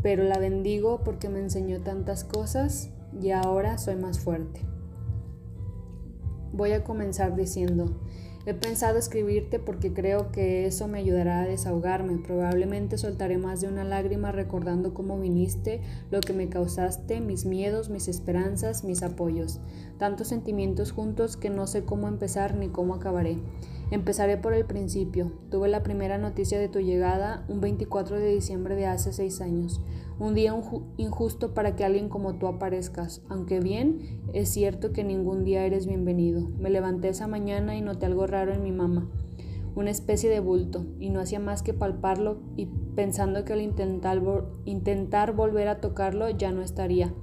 pero 0.01 0.23
la 0.23 0.39
bendigo 0.39 1.01
porque 1.03 1.29
me 1.29 1.39
enseñó 1.39 1.81
tantas 1.81 2.23
cosas 2.23 2.89
y 3.21 3.31
ahora 3.31 3.77
soy 3.77 3.95
más 3.95 4.19
fuerte. 4.19 4.61
Voy 6.53 6.71
a 6.71 6.83
comenzar 6.83 7.35
diciendo, 7.35 8.01
he 8.45 8.53
pensado 8.53 8.97
escribirte 8.97 9.59
porque 9.59 9.93
creo 9.93 10.31
que 10.31 10.65
eso 10.65 10.87
me 10.87 10.99
ayudará 10.99 11.41
a 11.41 11.47
desahogarme. 11.47 12.17
Probablemente 12.17 12.97
soltaré 12.97 13.37
más 13.37 13.61
de 13.61 13.67
una 13.67 13.83
lágrima 13.83 14.31
recordando 14.31 14.93
cómo 14.93 15.19
viniste, 15.19 15.81
lo 16.09 16.21
que 16.21 16.33
me 16.33 16.49
causaste, 16.49 17.21
mis 17.21 17.45
miedos, 17.45 17.89
mis 17.89 18.07
esperanzas, 18.07 18.83
mis 18.83 19.03
apoyos. 19.03 19.59
Tantos 19.97 20.27
sentimientos 20.29 20.91
juntos 20.91 21.37
que 21.37 21.49
no 21.49 21.67
sé 21.67 21.85
cómo 21.85 22.07
empezar 22.07 22.55
ni 22.55 22.69
cómo 22.69 22.95
acabaré. 22.95 23.37
Empezaré 23.91 24.37
por 24.37 24.53
el 24.53 24.63
principio. 24.63 25.33
Tuve 25.49 25.67
la 25.67 25.83
primera 25.83 26.17
noticia 26.17 26.57
de 26.57 26.69
tu 26.69 26.79
llegada 26.79 27.43
un 27.49 27.59
24 27.59 28.17
de 28.19 28.33
diciembre 28.33 28.75
de 28.75 28.85
hace 28.85 29.11
seis 29.11 29.41
años. 29.41 29.81
Un 30.17 30.33
día 30.33 30.55
injusto 30.95 31.53
para 31.53 31.75
que 31.75 31.83
alguien 31.83 32.07
como 32.07 32.35
tú 32.35 32.47
aparezcas, 32.47 33.21
aunque 33.27 33.59
bien, 33.59 34.21
es 34.31 34.47
cierto 34.47 34.93
que 34.93 35.03
ningún 35.03 35.43
día 35.43 35.65
eres 35.65 35.87
bienvenido. 35.87 36.47
Me 36.57 36.69
levanté 36.69 37.09
esa 37.09 37.27
mañana 37.27 37.75
y 37.75 37.81
noté 37.81 38.05
algo 38.05 38.27
raro 38.27 38.53
en 38.53 38.63
mi 38.63 38.71
mamá, 38.71 39.09
una 39.75 39.91
especie 39.91 40.29
de 40.29 40.39
bulto, 40.39 40.85
y 40.97 41.09
no 41.09 41.19
hacía 41.19 41.41
más 41.41 41.61
que 41.61 41.73
palparlo 41.73 42.39
y 42.55 42.67
pensando 42.95 43.43
que 43.43 43.51
al 43.51 43.61
intentar, 43.61 44.21
intentar 44.63 45.33
volver 45.33 45.67
a 45.67 45.81
tocarlo 45.81 46.29
ya 46.29 46.53
no 46.53 46.61
estaría. 46.61 47.13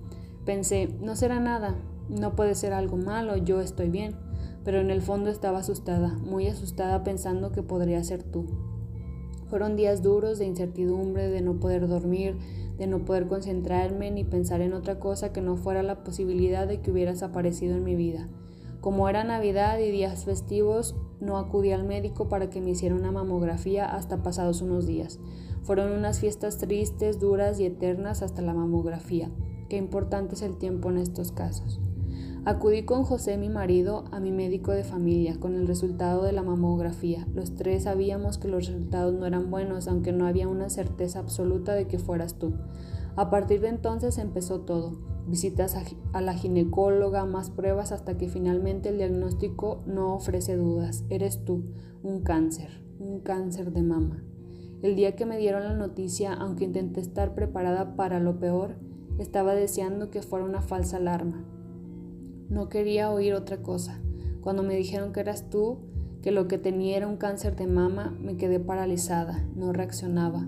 Pensé, 0.45 0.95
no 1.01 1.17
será 1.17 1.41
nada, 1.41 1.77
no 2.11 2.37
puede 2.37 2.55
ser 2.55 2.75
algo 2.75 2.99
malo, 2.99 3.39
yo 3.39 3.63
estoy 3.63 3.89
bien 3.89 4.28
pero 4.65 4.81
en 4.81 4.91
el 4.91 5.03
fondo 5.03 5.31
estaba 5.31 5.59
asustada, 5.59 6.15
muy 6.19 6.47
asustada 6.47 7.05
pensando 7.05 7.53
que 7.53 7.63
podría 7.63 8.03
ser 8.05 8.23
tú. 8.23 8.47
Fueron 9.49 9.77
días 9.77 10.03
duros 10.03 10.39
de 10.39 10.47
incertidumbre, 10.47 11.29
de 11.29 11.41
no 11.41 11.59
poder 11.59 11.89
dormir, 11.89 12.37
de 12.77 12.87
no 12.87 13.05
poder 13.05 13.27
concentrarme 13.27 14.11
ni 14.11 14.25
pensar 14.25 14.61
en 14.61 14.75
otra 14.75 15.01
cosa 15.01 15.33
que 15.33 15.41
no 15.41 15.57
fuera 15.57 15.83
la 15.83 16.05
posibilidad 16.05 16.69
de 16.69 16.81
que 16.81 16.91
hubieras 16.91 17.23
aparecido 17.23 17.77
en 17.77 17.85
mi 17.85 17.97
vida. 17.97 18.29
Como 18.81 19.09
era 19.09 19.25
Navidad 19.25 19.79
y 19.79 19.91
días 19.91 20.25
festivos, 20.25 20.95
no 21.21 21.39
acudí 21.39 21.73
al 21.73 21.85
médico 21.85 22.29
para 22.29 22.49
que 22.49 22.61
me 22.61 22.71
hiciera 22.71 22.95
una 22.95 23.11
mamografía 23.11 23.85
hasta 23.85 24.23
pasados 24.23 24.63
unos 24.63 24.87
días. 24.87 25.19
Fueron 25.63 25.93
unas 25.93 26.21
fiestas 26.21 26.59
tristes, 26.59 27.19
duras 27.19 27.59
y 27.59 27.65
eternas 27.65 28.23
hasta 28.23 28.41
la 28.43 28.55
mamografía. 28.55 29.31
Qué 29.69 29.77
importante 29.77 30.37
es 30.37 30.43
el 30.43 30.57
tiempo 30.57 30.91
en 30.91 30.99
estos 30.99 31.33
casos. 31.33 31.81
Acudí 32.49 32.85
con 32.85 33.05
José, 33.05 33.37
mi 33.37 33.51
marido, 33.51 34.05
a 34.11 34.21
mi 34.21 34.33
médico 34.33 34.73
de 34.73 34.83
familia 34.83 35.39
con 35.39 35.55
el 35.55 35.67
resultado 35.67 36.23
de 36.23 36.33
la 36.33 36.43
mamografía. 36.43 37.29
Los 37.35 37.55
tres 37.57 37.83
sabíamos 37.83 38.39
que 38.39 38.49
los 38.49 38.67
resultados 38.67 39.13
no 39.13 39.27
eran 39.27 39.51
buenos, 39.51 39.87
aunque 39.87 40.13
no 40.13 40.27
había 40.27 40.49
una 40.49 40.71
certeza 40.71 41.19
absoluta 41.19 41.75
de 41.75 41.87
que 41.87 41.99
fueras 41.99 42.39
tú. 42.39 42.55
A 43.17 43.29
partir 43.29 43.61
de 43.61 43.69
entonces 43.69 44.17
empezó 44.17 44.63
todo. 44.63 44.99
visitas 45.27 45.77
a, 46.15 46.21
la 46.23 46.33
ginecóloga, 46.33 47.27
más 47.27 47.51
pruebas 47.51 47.93
hasta 47.93 48.17
que 48.17 48.31
finalmente 48.31 48.89
el 48.89 48.97
diagnóstico 48.97 49.83
no 49.85 50.15
ofrece 50.15 50.57
dudas. 50.57 51.05
Eres 51.11 51.45
tú, 51.45 51.65
un 52.03 52.23
cáncer, 52.23 52.83
un 52.99 53.21
cáncer 53.21 53.73
de 53.73 53.83
mama. 53.83 54.25
El 54.81 54.97
día 54.97 55.17
que 55.17 55.27
me 55.27 55.37
dieron 55.37 55.65
la 55.65 55.75
noticia, 55.75 56.33
aunque 56.33 56.65
intenté 56.65 57.01
estar 57.01 57.35
preparada 57.35 57.95
para 57.95 58.21
lo 58.21 58.41
peor, 58.41 58.77
estaba 59.19 59.55
deseando 59.55 60.09
que 60.09 60.23
fuera 60.23 60.47
una 60.47 60.63
falsa 60.63 60.97
alarma. 60.97 61.45
No 62.49 62.69
quería 62.71 63.11
oír 63.11 63.35
otra 63.35 63.59
cosa. 63.59 64.01
Cuando 64.41 64.63
me 64.63 64.75
dijeron 64.75 65.13
que 65.13 65.21
eras 65.21 65.51
tú, 65.51 65.79
que 66.23 66.31
lo 66.31 66.49
que 66.49 66.57
tenía 66.57 66.97
era 66.97 67.07
un 67.07 67.19
cáncer 67.19 67.57
de 67.57 67.67
mama, 67.67 68.17
me 68.21 68.37
quedé 68.37 68.59
paralizada, 68.59 69.47
no 69.55 69.73
reaccionaba. 69.73 70.47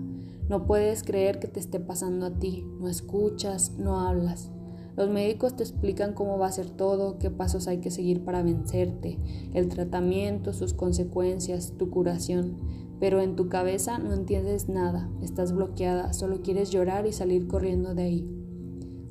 No 0.49 0.65
puedes 0.65 1.03
creer 1.03 1.39
que 1.39 1.47
te 1.47 1.59
esté 1.59 1.79
pasando 1.79 2.25
a 2.25 2.39
ti, 2.39 2.65
no 2.79 2.89
escuchas, 2.89 3.73
no 3.77 3.99
hablas. 3.99 4.49
Los 4.97 5.09
médicos 5.09 5.55
te 5.55 5.63
explican 5.63 6.13
cómo 6.13 6.37
va 6.37 6.47
a 6.47 6.51
ser 6.51 6.69
todo, 6.69 7.17
qué 7.19 7.29
pasos 7.29 7.67
hay 7.67 7.77
que 7.77 7.91
seguir 7.91 8.25
para 8.25 8.43
vencerte, 8.43 9.19
el 9.53 9.69
tratamiento, 9.69 10.53
sus 10.53 10.73
consecuencias, 10.73 11.73
tu 11.77 11.89
curación, 11.89 12.57
pero 12.99 13.21
en 13.21 13.35
tu 13.35 13.47
cabeza 13.47 13.99
no 13.99 14.13
entiendes 14.13 14.67
nada, 14.67 15.09
estás 15.21 15.53
bloqueada, 15.53 16.13
solo 16.13 16.41
quieres 16.41 16.71
llorar 16.71 17.07
y 17.07 17.13
salir 17.13 17.47
corriendo 17.47 17.95
de 17.95 18.03
ahí. 18.03 18.40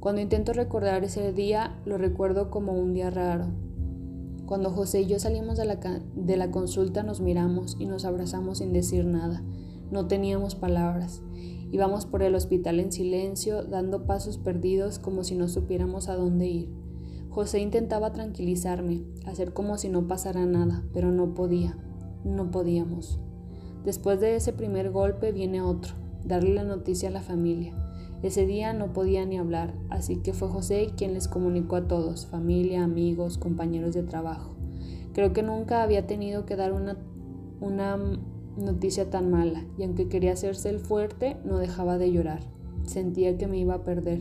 Cuando 0.00 0.23
intento 0.23 0.54
recordar 0.54 1.04
ese 1.04 1.35
día, 1.35 1.78
lo 1.85 1.99
recuerdo 1.99 2.50
como 2.50 2.73
un 2.73 2.95
día 2.95 3.11
raro. 3.11 3.49
Cuando 4.47 4.71
José 4.71 5.02
y 5.02 5.07
yo 5.07 5.19
salimos 5.19 5.59
de 5.59 5.66
la, 5.66 5.78
de 6.16 6.37
la 6.38 6.50
consulta 6.50 7.02
nos 7.02 7.21
miramos 7.21 7.76
y 7.78 7.85
nos 7.85 8.07
abrazamos 8.07 8.59
sin 8.59 8.73
decir 8.73 9.04
nada. 9.04 9.45
No 9.90 10.07
teníamos 10.07 10.54
palabras. 10.54 11.21
Íbamos 11.71 12.07
por 12.07 12.23
el 12.23 12.35
hospital 12.35 12.80
en 12.80 12.92
silencio, 12.92 13.62
dando 13.62 14.07
pasos 14.07 14.38
perdidos 14.38 14.99
como 14.99 15.23
si 15.23 15.35
no 15.35 15.49
supiéramos 15.49 16.09
a 16.09 16.16
dónde 16.16 16.47
ir. 16.47 16.73
José 17.28 17.61
intentaba 17.61 18.12
tranquilizarme, 18.12 19.04
hacer 19.26 19.52
como 19.52 19.76
si 19.76 19.90
no 19.90 20.09
pasara 20.09 20.47
nada, 20.47 20.83
pero 20.95 21.12
no 21.12 21.35
podía, 21.35 21.76
no 22.25 22.50
podíamos. 22.50 23.21
Después 23.85 24.19
de 24.19 24.35
ese 24.35 24.54
primer 24.54 24.90
golpe 24.90 25.30
viene 25.30 25.61
otro, 25.61 25.95
darle 26.25 26.54
la 26.54 26.64
noticia 26.64 27.11
a 27.11 27.12
la 27.12 27.23
familia. 27.23 27.79
Ese 28.23 28.45
día 28.45 28.75
no 28.75 28.93
podía 28.93 29.25
ni 29.25 29.39
hablar, 29.39 29.75
así 29.89 30.17
que 30.17 30.35
fue 30.35 30.49
José 30.49 30.93
quien 30.97 31.15
les 31.15 31.27
comunicó 31.27 31.77
a 31.77 31.89
todos, 31.89 32.27
familia, 32.27 32.85
amigos, 32.85 33.39
compañeros 33.39 33.95
de 33.95 34.03
trabajo. 34.03 34.55
Creo 35.15 35.33
que 35.33 35.43
nunca 35.43 35.83
había 35.83 36.07
tenido 36.07 36.45
que 36.45 36.57
dar 36.57 36.73
una, 36.73 36.99
una 37.61 37.99
noticia 38.59 39.09
tan 39.09 39.31
mala, 39.31 39.65
y 39.79 39.85
aunque 39.85 40.09
quería 40.09 40.33
hacerse 40.33 40.69
el 40.69 40.81
fuerte, 40.81 41.39
no 41.45 41.59
dejaba 41.59 41.97
de 41.97 42.12
llorar. 42.12 42.41
Sentía 42.85 43.39
que 43.39 43.47
me 43.47 43.59
iba 43.59 43.75
a 43.75 43.85
perder. 43.85 44.21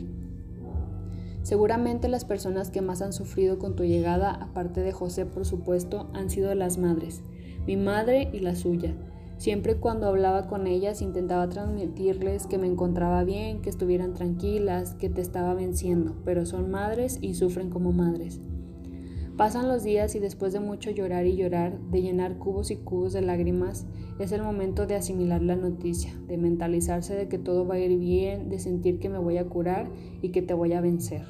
Seguramente 1.44 2.08
las 2.08 2.25
personas 2.25 2.70
que 2.70 2.82
más 2.82 3.01
han 3.01 3.12
sufrido 3.12 3.60
con 3.60 3.75
tu 3.75 3.84
llegada, 3.84 4.32
aparte 4.32 4.82
de 4.82 4.91
José 4.91 5.25
por 5.25 5.46
supuesto, 5.46 6.10
han 6.13 6.29
sido 6.29 6.53
las 6.56 6.77
madres, 6.77 7.22
mi 7.65 7.75
madre 7.75 8.29
y 8.32 8.39
la 8.39 8.56
suya. 8.56 8.96
Siempre 9.39 9.77
cuando 9.77 10.05
hablaba 10.05 10.48
con 10.48 10.67
ellas 10.67 11.01
intentaba 11.01 11.48
transmitirles 11.48 12.46
que 12.46 12.58
me 12.58 12.67
encontraba 12.67 13.24
bien, 13.24 13.62
que 13.62 13.69
estuvieran 13.69 14.13
tranquilas, 14.13 14.96
que 14.96 15.10
te 15.10 15.22
estaba 15.22 15.53
venciendo, 15.53 16.13
pero 16.25 16.46
son 16.46 16.69
madres 16.69 17.19
y 17.22 17.36
sufren 17.36 17.69
como 17.69 17.93
madres. 17.93 18.41
Pasan 19.38 19.69
los 19.69 19.84
días 19.84 20.13
y 20.15 20.19
después 20.19 20.51
de 20.51 20.60
mucho 20.60 20.91
llorar 20.91 21.25
y 21.25 21.38
llorar, 21.38 21.79
de 21.89 22.01
llenar 22.01 22.38
cubos 22.38 22.69
y 22.69 22.75
cubos 22.75 23.13
de 23.13 23.22
lágrimas, 23.22 23.88
es 24.19 24.34
el 24.34 24.43
momento 24.43 24.86
de 24.86 24.96
asimilar 24.96 25.41
la 25.41 25.55
noticia, 25.55 26.19
de 26.27 26.38
mentalizarse 26.38 27.15
de 27.15 27.29
que 27.29 27.38
todo 27.38 27.65
va 27.65 27.75
a 27.75 27.79
ir 27.79 27.98
bien, 27.98 28.50
de 28.50 28.60
sentir 28.60 29.00
que 29.00 29.08
me 29.08 29.19
voy 29.19 29.38
a 29.38 29.46
curar 29.48 29.89
y 30.22 30.31
que 30.31 30.41
te 30.41 30.53
voy 30.53 30.74
a 30.74 30.81
vencer. 30.81 31.24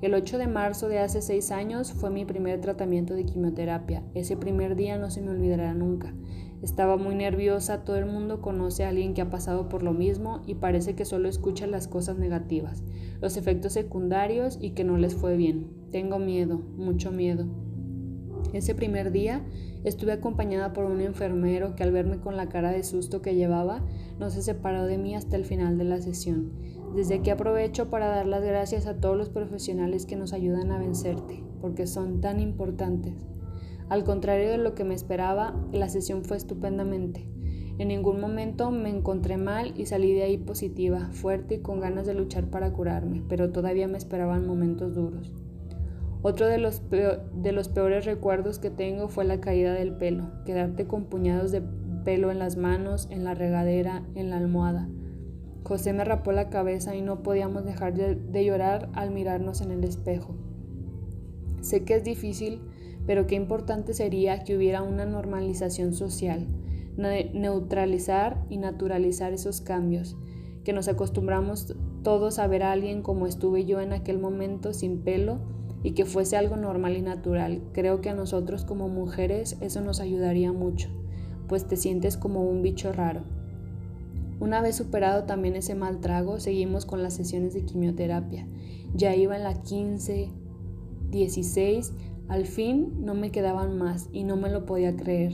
El 0.00 0.14
8 0.14 0.38
de 0.38 0.46
marzo 0.46 0.86
de 0.86 1.00
hace 1.00 1.20
seis 1.20 1.50
años 1.50 1.92
fue 1.92 2.10
mi 2.10 2.24
primer 2.24 2.60
tratamiento 2.60 3.14
de 3.14 3.24
quimioterapia. 3.24 4.04
Ese 4.14 4.36
primer 4.36 4.76
día 4.76 4.96
no 4.96 5.10
se 5.10 5.20
me 5.20 5.32
olvidará 5.32 5.74
nunca. 5.74 6.14
Estaba 6.62 6.96
muy 6.96 7.14
nerviosa, 7.14 7.84
todo 7.84 7.96
el 7.96 8.06
mundo 8.06 8.40
conoce 8.40 8.84
a 8.84 8.88
alguien 8.88 9.14
que 9.14 9.20
ha 9.20 9.30
pasado 9.30 9.68
por 9.68 9.82
lo 9.82 9.92
mismo 9.92 10.42
y 10.46 10.56
parece 10.56 10.94
que 10.96 11.04
solo 11.04 11.28
escucha 11.28 11.66
las 11.68 11.86
cosas 11.86 12.18
negativas, 12.18 12.82
los 13.20 13.36
efectos 13.36 13.74
secundarios 13.74 14.58
y 14.60 14.70
que 14.70 14.82
no 14.82 14.96
les 14.96 15.14
fue 15.14 15.36
bien. 15.36 15.68
Tengo 15.92 16.18
miedo, 16.18 16.58
mucho 16.76 17.12
miedo. 17.12 17.46
Ese 18.52 18.74
primer 18.74 19.12
día 19.12 19.44
estuve 19.84 20.12
acompañada 20.12 20.72
por 20.72 20.84
un 20.84 21.00
enfermero 21.00 21.76
que 21.76 21.84
al 21.84 21.92
verme 21.92 22.18
con 22.18 22.36
la 22.36 22.48
cara 22.48 22.72
de 22.72 22.82
susto 22.82 23.22
que 23.22 23.34
llevaba, 23.34 23.84
no 24.18 24.30
se 24.30 24.42
separó 24.42 24.84
de 24.86 24.98
mí 24.98 25.14
hasta 25.14 25.36
el 25.36 25.44
final 25.44 25.78
de 25.78 25.84
la 25.84 26.00
sesión. 26.00 26.52
Desde 26.94 27.16
aquí 27.16 27.30
aprovecho 27.30 27.90
para 27.90 28.08
dar 28.08 28.26
las 28.26 28.42
gracias 28.42 28.86
a 28.86 28.96
todos 28.98 29.16
los 29.16 29.28
profesionales 29.28 30.06
que 30.06 30.16
nos 30.16 30.32
ayudan 30.32 30.72
a 30.72 30.78
vencerte, 30.78 31.44
porque 31.60 31.86
son 31.86 32.20
tan 32.20 32.40
importantes. 32.40 33.14
Al 33.88 34.04
contrario 34.04 34.50
de 34.50 34.58
lo 34.58 34.74
que 34.74 34.84
me 34.84 34.94
esperaba, 34.94 35.54
la 35.72 35.88
sesión 35.88 36.24
fue 36.24 36.36
estupendamente. 36.36 37.26
En 37.78 37.88
ningún 37.88 38.20
momento 38.20 38.70
me 38.70 38.90
encontré 38.90 39.36
mal 39.36 39.72
y 39.76 39.86
salí 39.86 40.12
de 40.12 40.24
ahí 40.24 40.36
positiva, 40.36 41.08
fuerte 41.12 41.56
y 41.56 41.60
con 41.60 41.80
ganas 41.80 42.06
de 42.06 42.14
luchar 42.14 42.50
para 42.50 42.72
curarme, 42.72 43.22
pero 43.28 43.50
todavía 43.50 43.88
me 43.88 43.96
esperaban 43.96 44.46
momentos 44.46 44.94
duros. 44.94 45.32
Otro 46.20 46.46
de 46.46 46.58
los, 46.58 46.82
de 46.90 47.52
los 47.52 47.68
peores 47.68 48.04
recuerdos 48.04 48.58
que 48.58 48.70
tengo 48.70 49.08
fue 49.08 49.24
la 49.24 49.40
caída 49.40 49.72
del 49.72 49.94
pelo, 49.94 50.32
quedarte 50.44 50.86
con 50.86 51.04
puñados 51.04 51.52
de 51.52 51.62
pelo 52.04 52.30
en 52.30 52.40
las 52.40 52.56
manos, 52.56 53.06
en 53.10 53.22
la 53.22 53.34
regadera, 53.34 54.02
en 54.16 54.30
la 54.30 54.38
almohada. 54.38 54.88
José 55.62 55.92
me 55.92 56.04
rapó 56.04 56.32
la 56.32 56.50
cabeza 56.50 56.96
y 56.96 57.02
no 57.02 57.22
podíamos 57.22 57.64
dejar 57.64 57.94
de 57.94 58.44
llorar 58.44 58.90
al 58.94 59.12
mirarnos 59.12 59.60
en 59.60 59.70
el 59.70 59.84
espejo. 59.84 60.34
Sé 61.60 61.84
que 61.84 61.94
es 61.94 62.04
difícil, 62.04 62.62
pero 63.08 63.26
qué 63.26 63.36
importante 63.36 63.94
sería 63.94 64.44
que 64.44 64.54
hubiera 64.54 64.82
una 64.82 65.06
normalización 65.06 65.94
social, 65.94 66.46
neutralizar 66.98 68.44
y 68.50 68.58
naturalizar 68.58 69.32
esos 69.32 69.62
cambios, 69.62 70.18
que 70.62 70.74
nos 70.74 70.88
acostumbramos 70.88 71.74
todos 72.02 72.38
a 72.38 72.46
ver 72.46 72.62
a 72.62 72.70
alguien 72.70 73.00
como 73.00 73.26
estuve 73.26 73.64
yo 73.64 73.80
en 73.80 73.94
aquel 73.94 74.18
momento 74.18 74.74
sin 74.74 74.98
pelo 74.98 75.38
y 75.82 75.92
que 75.92 76.04
fuese 76.04 76.36
algo 76.36 76.58
normal 76.58 76.98
y 76.98 77.00
natural. 77.00 77.62
Creo 77.72 78.02
que 78.02 78.10
a 78.10 78.14
nosotros 78.14 78.66
como 78.66 78.90
mujeres 78.90 79.56
eso 79.62 79.80
nos 79.80 80.00
ayudaría 80.00 80.52
mucho, 80.52 80.90
pues 81.48 81.66
te 81.66 81.78
sientes 81.78 82.18
como 82.18 82.42
un 82.42 82.60
bicho 82.60 82.92
raro. 82.92 83.22
Una 84.38 84.60
vez 84.60 84.76
superado 84.76 85.24
también 85.24 85.56
ese 85.56 85.74
mal 85.74 86.00
trago, 86.00 86.40
seguimos 86.40 86.84
con 86.84 87.02
las 87.02 87.14
sesiones 87.14 87.54
de 87.54 87.64
quimioterapia. 87.64 88.46
Ya 88.94 89.16
iba 89.16 89.34
en 89.34 89.44
la 89.44 89.62
15, 89.62 90.28
16, 91.10 91.94
al 92.28 92.46
fin 92.46 92.92
no 93.00 93.14
me 93.14 93.30
quedaban 93.30 93.78
más 93.78 94.08
y 94.12 94.24
no 94.24 94.36
me 94.36 94.50
lo 94.50 94.66
podía 94.66 94.94
creer. 94.96 95.32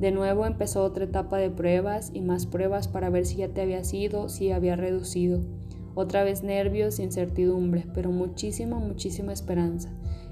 De 0.00 0.10
nuevo 0.10 0.46
empezó 0.46 0.82
otra 0.82 1.04
etapa 1.04 1.36
de 1.36 1.50
pruebas 1.50 2.10
y 2.14 2.22
más 2.22 2.46
pruebas 2.46 2.88
para 2.88 3.10
ver 3.10 3.26
si 3.26 3.36
ya 3.36 3.48
te 3.48 3.60
había 3.60 3.84
sido, 3.84 4.28
si 4.28 4.50
había 4.50 4.74
reducido. 4.74 5.40
Otra 5.94 6.24
vez 6.24 6.42
nervios, 6.42 6.98
incertidumbre, 6.98 7.86
pero 7.94 8.10
muchísima, 8.10 8.78
muchísima 8.78 9.32
esperanza. 9.32 9.90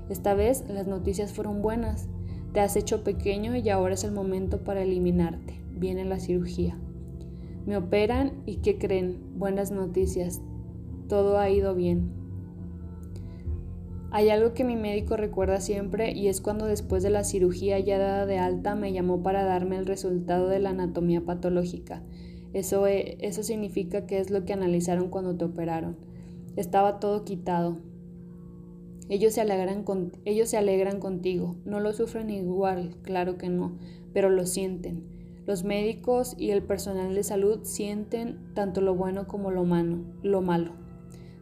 Esta 0.08 0.34
vez 0.34 0.64
las 0.68 0.86
noticias 0.86 1.32
fueron 1.32 1.60
buenas. 1.60 2.08
Te 2.52 2.60
has 2.60 2.76
hecho 2.76 3.04
pequeño 3.04 3.54
y 3.54 3.68
ahora 3.68 3.94
es 3.94 4.02
el 4.02 4.12
momento 4.12 4.64
para 4.64 4.82
eliminarte. 4.82 5.60
Viene 5.70 6.04
la 6.04 6.18
cirugía. 6.18 6.78
Me 7.66 7.76
operan 7.76 8.32
y 8.46 8.56
¿qué 8.56 8.78
creen? 8.78 9.18
Buenas 9.36 9.70
noticias. 9.70 10.40
Todo 11.08 11.38
ha 11.38 11.50
ido 11.50 11.74
bien. 11.74 12.19
Hay 14.12 14.29
algo 14.31 14.55
que 14.55 14.64
mi 14.64 14.75
médico 14.75 15.16
recuerda 15.16 15.61
siempre 15.61 16.12
y 16.12 16.27
es 16.27 16.40
cuando 16.40 16.66
después 16.66 17.05
de 17.05 17.11
la 17.11 17.23
cirugía 17.23 17.79
ya 17.79 17.96
dada 17.96 18.27
de 18.27 18.38
alta 18.38 18.75
me 18.75 18.92
llamó 18.92 19.23
para 19.23 19.44
darme 19.44 19.77
el 19.77 19.87
resultado 19.87 20.49
de 20.49 20.59
la 20.59 20.70
anatomía 20.70 21.20
patológica. 21.20 22.03
Eso, 22.53 22.88
e, 22.88 23.18
eso 23.20 23.44
significa 23.44 24.07
que 24.07 24.18
es 24.18 24.31
lo 24.31 24.44
que 24.44 24.53
analizaron 24.53 25.11
cuando 25.11 25.37
te 25.37 25.44
operaron. 25.44 25.96
Estaba 26.57 26.99
todo 26.99 27.25
quitado. 27.25 27.79
Ellos 29.09 29.35
se, 29.35 29.40
alegran 29.40 29.85
con, 29.85 30.12
ellos 30.25 30.49
se 30.49 30.57
alegran 30.57 30.99
contigo. 30.99 31.55
No 31.64 31.79
lo 31.79 31.92
sufren 31.92 32.31
igual, 32.31 32.96
claro 33.03 33.38
que 33.38 33.49
no, 33.49 33.79
pero 34.12 34.29
lo 34.29 34.44
sienten. 34.44 35.05
Los 35.46 35.62
médicos 35.62 36.35
y 36.37 36.51
el 36.51 36.62
personal 36.62 37.14
de 37.14 37.23
salud 37.23 37.61
sienten 37.62 38.38
tanto 38.55 38.81
lo 38.81 38.94
bueno 38.94 39.29
como 39.29 39.53
lo 39.53 39.64
malo. 39.64 39.99
Lo 40.23 40.42
malo. 40.42 40.79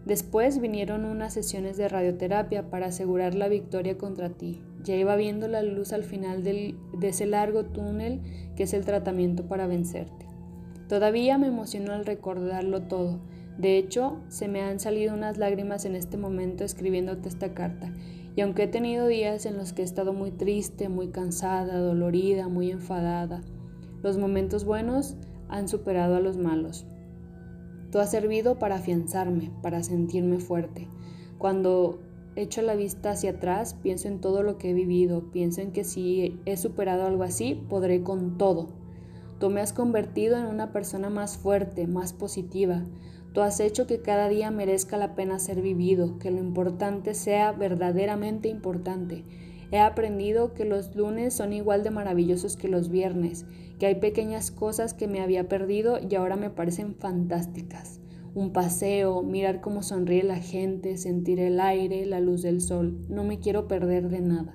Después 0.08 0.58
vinieron 0.58 1.04
unas 1.04 1.34
sesiones 1.34 1.76
de 1.76 1.86
radioterapia 1.86 2.70
para 2.70 2.86
asegurar 2.86 3.34
la 3.34 3.46
victoria 3.46 3.98
contra 3.98 4.30
ti. 4.30 4.62
Ya 4.82 4.96
iba 4.96 5.14
viendo 5.16 5.48
la 5.48 5.62
luz 5.62 5.92
al 5.92 6.02
final 6.02 6.42
de 6.42 6.74
ese 7.02 7.26
largo 7.26 7.66
túnel 7.66 8.22
que 8.56 8.62
es 8.62 8.72
el 8.72 8.86
tratamiento 8.86 9.48
para 9.48 9.66
vencerte. 9.66 10.24
Todavía 10.88 11.36
me 11.36 11.48
emociono 11.48 11.92
al 11.92 12.06
recordarlo 12.06 12.84
todo. 12.84 13.20
De 13.58 13.76
hecho, 13.76 14.16
se 14.28 14.48
me 14.48 14.62
han 14.62 14.80
salido 14.80 15.12
unas 15.12 15.36
lágrimas 15.36 15.84
en 15.84 15.94
este 15.94 16.16
momento 16.16 16.64
escribiéndote 16.64 17.28
esta 17.28 17.52
carta. 17.52 17.92
Y 18.34 18.40
aunque 18.40 18.62
he 18.62 18.68
tenido 18.68 19.08
días 19.08 19.44
en 19.44 19.58
los 19.58 19.74
que 19.74 19.82
he 19.82 19.84
estado 19.84 20.14
muy 20.14 20.30
triste, 20.30 20.88
muy 20.88 21.08
cansada, 21.08 21.78
dolorida, 21.80 22.48
muy 22.48 22.70
enfadada, 22.70 23.42
los 24.02 24.16
momentos 24.16 24.64
buenos 24.64 25.16
han 25.50 25.68
superado 25.68 26.16
a 26.16 26.20
los 26.20 26.38
malos. 26.38 26.86
Tú 27.90 27.98
has 27.98 28.10
servido 28.10 28.58
para 28.58 28.76
afianzarme, 28.76 29.50
para 29.62 29.82
sentirme 29.82 30.38
fuerte. 30.40 30.88
Cuando 31.38 32.00
echo 32.36 32.62
la 32.62 32.74
vista 32.74 33.10
hacia 33.10 33.30
atrás, 33.30 33.74
pienso 33.82 34.08
en 34.08 34.20
todo 34.20 34.42
lo 34.42 34.58
que 34.58 34.70
he 34.70 34.74
vivido, 34.74 35.30
pienso 35.30 35.60
en 35.60 35.72
que 35.72 35.84
si 35.84 36.40
he 36.44 36.56
superado 36.56 37.06
algo 37.06 37.22
así, 37.22 37.54
podré 37.68 38.02
con 38.02 38.38
todo. 38.38 38.68
Tú 39.38 39.50
me 39.50 39.60
has 39.60 39.72
convertido 39.72 40.36
en 40.36 40.46
una 40.46 40.72
persona 40.72 41.10
más 41.10 41.38
fuerte, 41.38 41.86
más 41.86 42.12
positiva. 42.12 42.84
Tú 43.32 43.40
has 43.40 43.60
hecho 43.60 43.86
que 43.86 44.02
cada 44.02 44.28
día 44.28 44.50
merezca 44.50 44.96
la 44.96 45.14
pena 45.14 45.38
ser 45.38 45.62
vivido, 45.62 46.18
que 46.18 46.30
lo 46.30 46.38
importante 46.38 47.14
sea 47.14 47.52
verdaderamente 47.52 48.48
importante. 48.48 49.24
He 49.70 49.78
aprendido 49.78 50.54
que 50.54 50.64
los 50.64 50.94
lunes 50.96 51.34
son 51.34 51.52
igual 51.52 51.82
de 51.84 51.90
maravillosos 51.90 52.56
que 52.56 52.68
los 52.68 52.88
viernes, 52.88 53.44
que 53.78 53.86
hay 53.86 53.96
pequeñas 53.96 54.50
cosas 54.50 54.94
que 54.94 55.08
me 55.08 55.20
había 55.20 55.48
perdido 55.48 55.98
y 55.98 56.14
ahora 56.14 56.36
me 56.36 56.50
parecen 56.50 56.94
fantásticas. 56.94 58.00
Un 58.34 58.52
paseo, 58.52 59.22
mirar 59.22 59.60
cómo 59.60 59.82
sonríe 59.82 60.22
la 60.22 60.36
gente, 60.36 60.96
sentir 60.96 61.40
el 61.40 61.60
aire, 61.60 62.06
la 62.06 62.20
luz 62.20 62.42
del 62.42 62.60
sol. 62.60 62.98
No 63.08 63.24
me 63.24 63.40
quiero 63.40 63.68
perder 63.68 64.08
de 64.08 64.20
nada. 64.20 64.54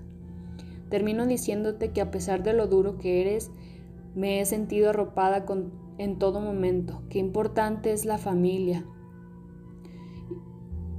Termino 0.90 1.26
diciéndote 1.26 1.92
que 1.92 2.02
a 2.02 2.12
pesar 2.12 2.44
de 2.44 2.54
lo 2.54 2.68
duro 2.68 2.98
que 2.98 3.22
eres, 3.22 3.52
me 4.16 4.40
he 4.40 4.46
sentido 4.46 4.90
arropada 4.92 5.46
en 5.98 6.20
todo 6.20 6.40
momento. 6.40 7.02
Qué 7.10 7.20
importante 7.20 7.92
es 7.92 8.06
la 8.06 8.18
familia. 8.18 8.86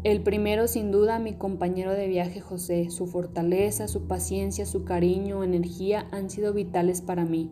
El 0.04 0.20
primero, 0.20 0.68
sin 0.68 0.90
duda, 0.90 1.18
mi 1.18 1.32
compañero 1.32 1.92
de 1.92 2.08
viaje 2.08 2.38
José. 2.38 2.90
Su 2.90 3.06
fortaleza, 3.06 3.88
su 3.88 4.06
paciencia, 4.06 4.66
su 4.66 4.84
cariño, 4.84 5.42
energía 5.42 6.08
han 6.12 6.28
sido 6.28 6.52
vitales 6.52 7.00
para 7.00 7.24
mí. 7.24 7.50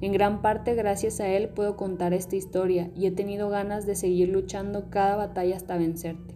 En 0.00 0.10
gran 0.10 0.42
parte 0.42 0.74
gracias 0.74 1.20
a 1.20 1.28
él 1.28 1.50
puedo 1.50 1.76
contar 1.76 2.12
esta 2.12 2.34
historia 2.34 2.90
y 2.96 3.06
he 3.06 3.12
tenido 3.12 3.50
ganas 3.50 3.86
de 3.86 3.94
seguir 3.94 4.30
luchando 4.30 4.90
cada 4.90 5.14
batalla 5.14 5.54
hasta 5.54 5.78
vencerte. 5.78 6.34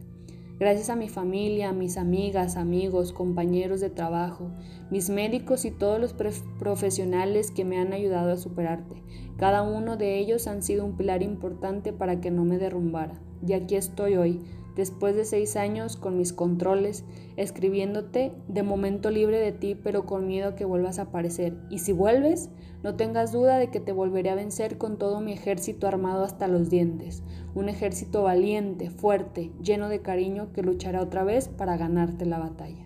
Gracias 0.61 0.89
a 0.89 0.95
mi 0.95 1.09
familia, 1.09 1.71
a 1.71 1.73
mis 1.73 1.97
amigas, 1.97 2.57
amigos, 2.57 3.13
compañeros 3.13 3.81
de 3.81 3.91
trabajo, 3.91 4.53
mis 4.93 5.11
médicos 5.11 5.65
y 5.65 5.73
todos 5.73 6.01
los 6.01 6.15
profesionales 6.61 7.51
que 7.51 7.65
me 7.65 7.79
han 7.79 7.93
ayudado 7.93 8.31
a 8.31 8.37
superarte. 8.37 9.03
Cada 9.37 9.65
uno 9.65 9.97
de 9.97 10.21
ellos 10.21 10.47
han 10.47 10.63
sido 10.63 10.85
un 10.85 10.97
pilar 10.97 11.25
importante 11.25 11.93
para 11.93 12.21
que 12.21 12.31
no 12.31 12.45
me 12.45 12.57
derrumbara. 12.57 13.21
Y 13.47 13.53
aquí 13.53 13.75
estoy 13.75 14.17
hoy, 14.17 14.41
después 14.77 15.17
de 15.17 15.25
seis 15.25 15.57
años 15.57 15.97
con 15.97 16.17
mis 16.17 16.33
controles, 16.33 17.05
escribiéndote 17.37 18.33
de 18.47 18.63
momento 18.63 19.11
libre 19.11 19.41
de 19.41 19.53
ti, 19.53 19.75
pero 19.75 20.07
con 20.07 20.27
miedo 20.27 20.55
que 20.55 20.65
vuelvas 20.65 20.99
a 20.99 21.03
aparecer. 21.03 21.57
Y 21.71 21.81
si 21.81 21.93
vuelves, 21.93 22.51
no 22.83 22.95
tengas 22.95 23.33
duda 23.33 23.59
de 23.59 23.71
que 23.71 23.81
te 23.81 23.93
volveré 23.93 24.31
a 24.31 24.37
vencer 24.37 24.79
con 24.79 24.99
todo 24.99 25.21
mi 25.21 25.33
ejército 25.33 25.89
armado 25.89 26.23
hasta 26.23 26.47
los 26.47 26.71
dientes. 26.71 27.23
Un 27.55 27.69
ejército 27.69 28.23
valiente, 28.23 28.91
fuerte, 28.91 29.51
lleno 29.61 29.89
de 29.89 30.03
cariño 30.03 30.53
que 30.53 30.63
luchará 30.63 31.01
otra 31.03 31.25
vez 31.25 31.49
para 31.49 31.77
ganarte 31.77 32.27
la 32.27 32.39
batalla. 32.39 32.86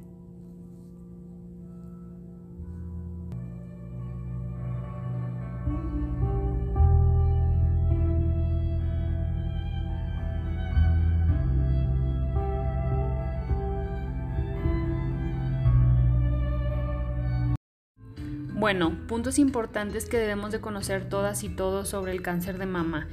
Bueno, 18.61 18.95
puntos 19.09 19.39
importantes 19.39 20.05
que 20.05 20.19
debemos 20.19 20.53
de 20.53 20.61
conocer 20.61 21.09
todas 21.09 21.45
y 21.45 21.49
todos 21.49 21.89
sobre 21.89 22.13
el 22.13 22.21
cáncer 22.21 22.59
de 22.59 22.67
mama. 22.67 23.09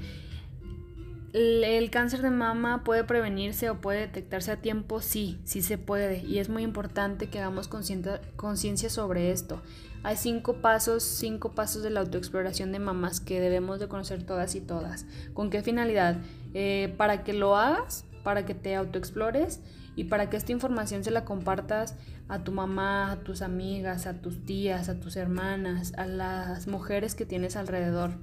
¿El 1.32 1.90
cáncer 1.90 2.22
de 2.22 2.32
mama 2.32 2.84
puede 2.84 3.06
prevenirse 3.06 3.70
o 3.70 3.80
puede 3.80 4.02
detectarse 4.02 4.52
a 4.52 4.58
tiempo? 4.58 5.00
Sí, 5.00 5.40
sí 5.46 5.62
se 5.62 5.78
puede 5.78 6.22
y 6.26 6.40
es 6.40 6.50
muy 6.50 6.64
importante 6.64 7.30
que 7.30 7.40
hagamos 7.40 7.70
conciencia 7.70 8.90
sobre 8.90 9.32
esto. 9.32 9.62
Hay 10.04 10.18
cinco 10.18 10.56
pasos, 10.56 11.04
cinco 11.04 11.56
pasos 11.56 11.82
de 11.82 11.92
la 11.92 12.02
autoexploración 12.02 12.74
de 12.74 12.80
mamás 12.80 13.22
que 13.22 13.40
debemos 13.40 13.80
de 13.80 13.88
conocer 13.88 14.24
todas 14.24 14.54
y 14.54 14.60
todas. 14.60 15.06
¿Con 15.34 15.50
qué 15.50 15.64
finalidad? 15.64 16.18
Eh, 16.56 16.94
para 16.98 17.24
que 17.24 17.32
lo 17.32 17.56
hagas, 17.56 18.04
para 18.28 18.46
que 18.46 18.54
te 18.54 18.76
autoexplores 18.76 19.62
y 19.96 20.04
para 20.04 20.30
que 20.30 20.36
esta 20.36 20.52
información 20.52 21.02
se 21.02 21.12
la 21.12 21.24
compartas 21.24 21.96
a 22.28 22.44
tu 22.44 22.52
mamá, 22.52 23.10
a 23.10 23.20
tus 23.22 23.42
amigas, 23.42 24.06
a 24.06 24.16
tus 24.20 24.44
tías, 24.44 24.90
a 24.90 25.00
tus 25.00 25.16
hermanas, 25.16 25.94
a 25.96 26.06
las 26.06 26.68
mujeres 26.68 27.16
que 27.16 27.26
tienes 27.26 27.56
alrededor, 27.56 28.18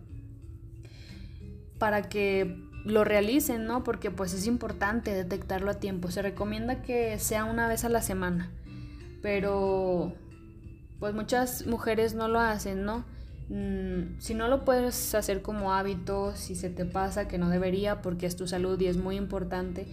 para 1.79 2.03
que 2.03 2.55
lo 2.85 3.03
realicen, 3.03 3.65
¿no? 3.65 3.83
Porque 3.83 4.11
pues 4.11 4.35
es 4.35 4.47
importante 4.47 5.15
detectarlo 5.15 5.71
a 5.71 5.81
tiempo. 5.81 6.11
Se 6.11 6.21
recomienda 6.21 6.83
que 6.83 7.19
sea 7.19 7.47
una 7.47 7.67
vez 7.67 7.87
a 7.87 7.89
la 7.89 8.03
semana, 8.03 8.51
pero 9.23 10.13
pues 11.01 11.15
muchas 11.15 11.67
mujeres 11.67 12.13
no 12.13 12.29
lo 12.29 12.41
hacen, 12.41 12.85
¿no? 12.85 13.07
Mm, 13.49 14.19
si 14.19 14.35
no 14.35 14.49
lo 14.49 14.65
puedes 14.65 15.15
hacer 15.15 15.43
como 15.43 15.73
hábito, 15.73 16.35
si 16.35 16.55
se 16.55 16.71
te 16.71 16.85
pasa 16.85 17.29
que 17.29 17.39
no 17.39 17.51
debería 17.51 18.01
porque 18.01 18.27
es 18.27 18.37
tu 18.37 18.47
salud 18.47 18.81
y 18.81 18.87
es 18.87 18.97
muy 18.97 19.17
importante, 19.17 19.87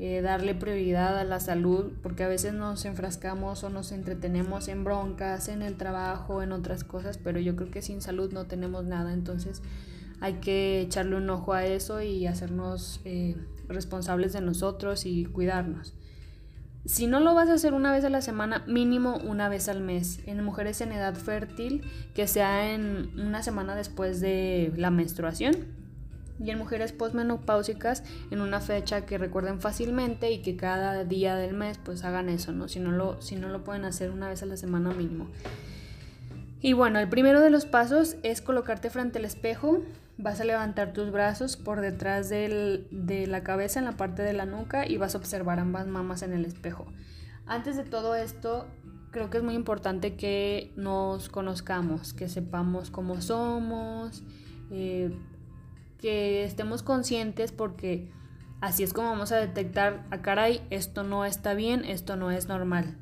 eh, 0.00 0.20
darle 0.20 0.54
prioridad 0.54 1.18
a 1.18 1.24
la 1.24 1.40
salud, 1.40 1.92
porque 2.02 2.22
a 2.22 2.28
veces 2.28 2.54
nos 2.54 2.84
enfrascamos 2.84 3.64
o 3.64 3.70
nos 3.70 3.90
entretenemos 3.92 4.68
en 4.68 4.84
broncas, 4.84 5.48
en 5.48 5.62
el 5.62 5.76
trabajo, 5.76 6.42
en 6.42 6.52
otras 6.52 6.84
cosas, 6.84 7.18
pero 7.18 7.40
yo 7.40 7.56
creo 7.56 7.70
que 7.70 7.82
sin 7.82 8.00
salud 8.00 8.32
no 8.32 8.46
tenemos 8.46 8.84
nada, 8.84 9.12
entonces 9.12 9.60
hay 10.20 10.34
que 10.34 10.80
echarle 10.80 11.16
un 11.16 11.28
ojo 11.30 11.52
a 11.52 11.64
eso 11.64 12.00
y 12.00 12.26
hacernos 12.26 13.00
eh, 13.04 13.36
responsables 13.68 14.32
de 14.32 14.40
nosotros 14.40 15.04
y 15.04 15.24
cuidarnos. 15.24 15.94
Si 16.84 17.06
no 17.06 17.20
lo 17.20 17.34
vas 17.34 17.48
a 17.48 17.54
hacer 17.54 17.74
una 17.74 17.92
vez 17.92 18.04
a 18.04 18.10
la 18.10 18.22
semana, 18.22 18.64
mínimo 18.66 19.16
una 19.16 19.48
vez 19.48 19.68
al 19.68 19.80
mes. 19.80 20.20
En 20.26 20.42
mujeres 20.42 20.80
en 20.80 20.92
edad 20.92 21.14
fértil, 21.14 21.82
que 22.14 22.26
sea 22.26 22.72
en 22.72 23.10
una 23.20 23.42
semana 23.42 23.74
después 23.74 24.20
de 24.20 24.72
la 24.76 24.90
menstruación 24.90 25.78
y 26.42 26.50
en 26.50 26.58
mujeres 26.58 26.92
postmenopáusicas 26.92 28.04
en 28.30 28.40
una 28.40 28.60
fecha 28.60 29.06
que 29.06 29.18
recuerden 29.18 29.60
fácilmente 29.60 30.30
y 30.30 30.40
que 30.40 30.56
cada 30.56 31.04
día 31.04 31.34
del 31.34 31.54
mes 31.54 31.78
pues 31.78 32.04
hagan 32.04 32.28
eso, 32.28 32.52
¿no? 32.52 32.68
Si 32.68 32.80
no 32.80 32.92
lo, 32.92 33.20
si 33.20 33.36
no 33.36 33.48
lo 33.48 33.64
pueden 33.64 33.84
hacer 33.84 34.10
una 34.10 34.28
vez 34.28 34.42
a 34.42 34.46
la 34.46 34.56
semana 34.56 34.90
mínimo. 34.92 35.28
Y 36.60 36.72
bueno, 36.72 36.98
el 36.98 37.08
primero 37.08 37.40
de 37.40 37.50
los 37.50 37.66
pasos 37.66 38.16
es 38.22 38.40
colocarte 38.40 38.90
frente 38.90 39.18
al 39.18 39.24
espejo. 39.24 39.80
Vas 40.18 40.40
a 40.40 40.44
levantar 40.44 40.92
tus 40.92 41.12
brazos 41.12 41.56
por 41.56 41.80
detrás 41.80 42.28
de 42.28 43.24
la 43.28 43.44
cabeza 43.44 43.78
en 43.78 43.84
la 43.84 43.92
parte 43.92 44.22
de 44.22 44.32
la 44.32 44.46
nuca 44.46 44.84
y 44.84 44.96
vas 44.96 45.14
a 45.14 45.18
observar 45.18 45.60
ambas 45.60 45.86
mamas 45.86 46.22
en 46.22 46.32
el 46.32 46.44
espejo. 46.44 46.86
Antes 47.46 47.76
de 47.76 47.84
todo 47.84 48.16
esto, 48.16 48.66
creo 49.12 49.30
que 49.30 49.38
es 49.38 49.44
muy 49.44 49.54
importante 49.54 50.16
que 50.16 50.72
nos 50.76 51.28
conozcamos, 51.28 52.14
que 52.14 52.28
sepamos 52.28 52.90
cómo 52.90 53.20
somos, 53.20 54.24
eh, 54.72 55.16
que 55.98 56.44
estemos 56.44 56.82
conscientes 56.82 57.52
porque 57.52 58.10
así 58.60 58.82
es 58.82 58.92
como 58.92 59.10
vamos 59.10 59.30
a 59.30 59.36
detectar, 59.36 60.04
a 60.10 60.16
ah, 60.16 60.22
caray, 60.22 60.66
esto 60.70 61.04
no 61.04 61.24
está 61.24 61.54
bien, 61.54 61.84
esto 61.84 62.16
no 62.16 62.32
es 62.32 62.48
normal. 62.48 62.98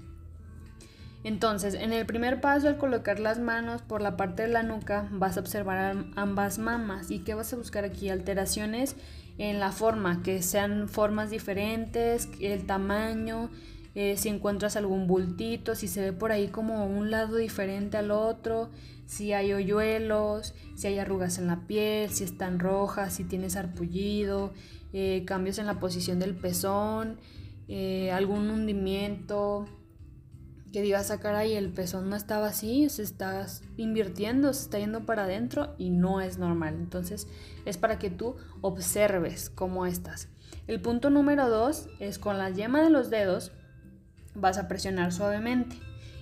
Entonces, 1.26 1.74
en 1.74 1.92
el 1.92 2.06
primer 2.06 2.40
paso, 2.40 2.68
al 2.68 2.78
colocar 2.78 3.18
las 3.18 3.40
manos 3.40 3.82
por 3.82 4.00
la 4.00 4.16
parte 4.16 4.42
de 4.42 4.48
la 4.48 4.62
nuca, 4.62 5.08
vas 5.10 5.36
a 5.36 5.40
observar 5.40 6.04
ambas 6.14 6.60
mamas. 6.60 7.10
¿Y 7.10 7.18
qué 7.18 7.34
vas 7.34 7.52
a 7.52 7.56
buscar 7.56 7.84
aquí? 7.84 8.10
Alteraciones 8.10 8.94
en 9.36 9.58
la 9.58 9.72
forma, 9.72 10.22
que 10.22 10.40
sean 10.40 10.88
formas 10.88 11.30
diferentes, 11.30 12.28
el 12.40 12.64
tamaño, 12.64 13.50
eh, 13.96 14.16
si 14.16 14.28
encuentras 14.28 14.76
algún 14.76 15.08
bultito, 15.08 15.74
si 15.74 15.88
se 15.88 16.00
ve 16.00 16.12
por 16.12 16.30
ahí 16.30 16.46
como 16.46 16.86
un 16.86 17.10
lado 17.10 17.38
diferente 17.38 17.96
al 17.96 18.12
otro, 18.12 18.70
si 19.06 19.32
hay 19.32 19.52
hoyuelos, 19.52 20.54
si 20.76 20.86
hay 20.86 21.00
arrugas 21.00 21.38
en 21.38 21.48
la 21.48 21.66
piel, 21.66 22.08
si 22.10 22.22
están 22.22 22.60
rojas, 22.60 23.14
si 23.14 23.24
tienes 23.24 23.56
arpullido, 23.56 24.52
eh, 24.92 25.24
cambios 25.26 25.58
en 25.58 25.66
la 25.66 25.80
posición 25.80 26.20
del 26.20 26.36
pezón, 26.36 27.18
eh, 27.66 28.12
algún 28.12 28.48
hundimiento, 28.48 29.66
que 30.76 30.82
digas, 30.82 31.06
sacar 31.06 31.36
ah, 31.36 31.38
ahí 31.38 31.54
el 31.54 31.70
pezón 31.70 32.10
no 32.10 32.16
estaba 32.16 32.48
así, 32.48 32.90
se 32.90 33.02
está 33.02 33.46
invirtiendo, 33.78 34.52
se 34.52 34.64
está 34.64 34.78
yendo 34.78 35.06
para 35.06 35.24
adentro 35.24 35.74
y 35.78 35.88
no 35.88 36.20
es 36.20 36.36
normal. 36.36 36.74
Entonces 36.74 37.28
es 37.64 37.78
para 37.78 37.98
que 37.98 38.10
tú 38.10 38.36
observes 38.60 39.48
cómo 39.48 39.86
estás. 39.86 40.28
El 40.66 40.82
punto 40.82 41.08
número 41.08 41.48
dos 41.48 41.88
es 41.98 42.18
con 42.18 42.36
la 42.36 42.50
yema 42.50 42.82
de 42.82 42.90
los 42.90 43.08
dedos 43.08 43.52
vas 44.34 44.58
a 44.58 44.68
presionar 44.68 45.14
suavemente. 45.14 45.76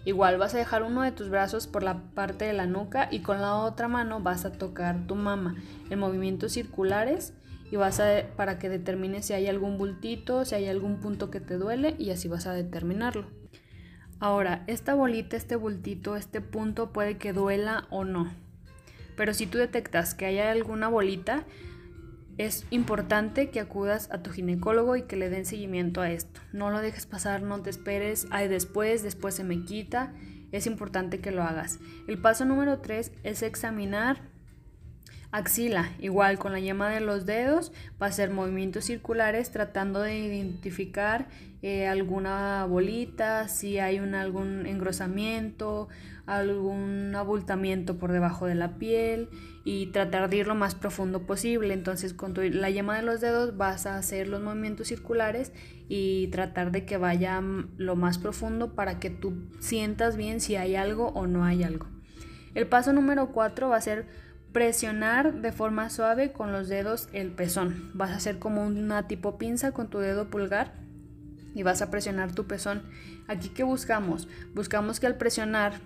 Igual 0.04 0.38
vas 0.38 0.54
a 0.54 0.58
dejar 0.58 0.84
uno 0.84 1.02
de 1.02 1.10
tus 1.10 1.30
brazos 1.30 1.66
por 1.66 1.82
la 1.82 2.04
parte 2.14 2.44
de 2.44 2.52
la 2.52 2.66
nuca 2.66 3.08
y 3.10 3.22
con 3.22 3.40
la 3.40 3.56
otra 3.56 3.88
mano 3.88 4.20
vas 4.20 4.44
a 4.44 4.52
tocar 4.52 5.08
tu 5.08 5.16
mama 5.16 5.56
en 5.90 5.98
movimientos 5.98 6.52
circulares 6.52 7.32
y 7.72 7.74
vas 7.74 7.98
a 7.98 8.22
para 8.36 8.60
que 8.60 8.68
determines 8.68 9.26
si 9.26 9.32
hay 9.32 9.48
algún 9.48 9.78
bultito, 9.78 10.44
si 10.44 10.54
hay 10.54 10.68
algún 10.68 11.00
punto 11.00 11.28
que 11.28 11.40
te 11.40 11.58
duele 11.58 11.96
y 11.98 12.10
así 12.12 12.28
vas 12.28 12.46
a 12.46 12.52
determinarlo. 12.52 13.42
Ahora, 14.24 14.64
esta 14.68 14.94
bolita, 14.94 15.36
este 15.36 15.54
bultito, 15.54 16.16
este 16.16 16.40
punto 16.40 16.94
puede 16.94 17.18
que 17.18 17.34
duela 17.34 17.86
o 17.90 18.04
no. 18.04 18.32
Pero 19.18 19.34
si 19.34 19.44
tú 19.44 19.58
detectas 19.58 20.14
que 20.14 20.24
hay 20.24 20.38
alguna 20.38 20.88
bolita, 20.88 21.44
es 22.38 22.64
importante 22.70 23.50
que 23.50 23.60
acudas 23.60 24.10
a 24.10 24.22
tu 24.22 24.30
ginecólogo 24.30 24.96
y 24.96 25.02
que 25.02 25.16
le 25.16 25.28
den 25.28 25.44
seguimiento 25.44 26.00
a 26.00 26.10
esto. 26.10 26.40
No 26.54 26.70
lo 26.70 26.80
dejes 26.80 27.04
pasar, 27.04 27.42
no 27.42 27.60
te 27.60 27.68
esperes, 27.68 28.26
hay 28.30 28.48
después, 28.48 29.02
después 29.02 29.34
se 29.34 29.44
me 29.44 29.62
quita. 29.62 30.14
Es 30.52 30.66
importante 30.66 31.20
que 31.20 31.30
lo 31.30 31.42
hagas. 31.42 31.78
El 32.08 32.16
paso 32.16 32.46
número 32.46 32.78
3 32.78 33.12
es 33.24 33.42
examinar 33.42 34.22
Axila, 35.34 35.90
igual 35.98 36.38
con 36.38 36.52
la 36.52 36.60
yema 36.60 36.90
de 36.90 37.00
los 37.00 37.26
dedos, 37.26 37.72
va 38.00 38.06
a 38.06 38.10
hacer 38.10 38.30
movimientos 38.30 38.84
circulares 38.84 39.50
tratando 39.50 40.00
de 40.00 40.16
identificar 40.16 41.26
eh, 41.60 41.88
alguna 41.88 42.64
bolita, 42.66 43.48
si 43.48 43.80
hay 43.80 43.98
un, 43.98 44.14
algún 44.14 44.64
engrosamiento, 44.64 45.88
algún 46.24 47.12
abultamiento 47.16 47.98
por 47.98 48.12
debajo 48.12 48.46
de 48.46 48.54
la 48.54 48.78
piel 48.78 49.28
y 49.64 49.86
tratar 49.86 50.30
de 50.30 50.36
ir 50.36 50.46
lo 50.46 50.54
más 50.54 50.76
profundo 50.76 51.26
posible. 51.26 51.74
Entonces 51.74 52.14
con 52.14 52.32
la 52.36 52.70
yema 52.70 52.96
de 52.96 53.02
los 53.02 53.20
dedos 53.20 53.56
vas 53.56 53.86
a 53.86 53.96
hacer 53.96 54.28
los 54.28 54.40
movimientos 54.40 54.86
circulares 54.86 55.50
y 55.88 56.28
tratar 56.28 56.70
de 56.70 56.84
que 56.84 56.96
vaya 56.96 57.42
lo 57.76 57.96
más 57.96 58.18
profundo 58.18 58.76
para 58.76 59.00
que 59.00 59.10
tú 59.10 59.34
sientas 59.58 60.16
bien 60.16 60.40
si 60.40 60.54
hay 60.54 60.76
algo 60.76 61.08
o 61.08 61.26
no 61.26 61.44
hay 61.44 61.64
algo. 61.64 61.88
El 62.54 62.68
paso 62.68 62.92
número 62.92 63.32
4 63.32 63.68
va 63.68 63.76
a 63.76 63.80
ser 63.80 64.06
presionar 64.54 65.42
de 65.42 65.52
forma 65.52 65.90
suave 65.90 66.32
con 66.32 66.52
los 66.52 66.68
dedos 66.68 67.08
el 67.12 67.32
pezón. 67.32 67.90
Vas 67.92 68.12
a 68.12 68.16
hacer 68.16 68.38
como 68.38 68.64
una 68.64 69.08
tipo 69.08 69.36
pinza 69.36 69.72
con 69.72 69.90
tu 69.90 69.98
dedo 69.98 70.30
pulgar 70.30 70.72
y 71.54 71.64
vas 71.64 71.82
a 71.82 71.90
presionar 71.90 72.32
tu 72.32 72.46
pezón. 72.46 72.84
Aquí 73.26 73.48
que 73.48 73.64
buscamos? 73.64 74.28
Buscamos 74.54 75.00
que 75.00 75.08
al 75.08 75.16
presionar 75.16 75.80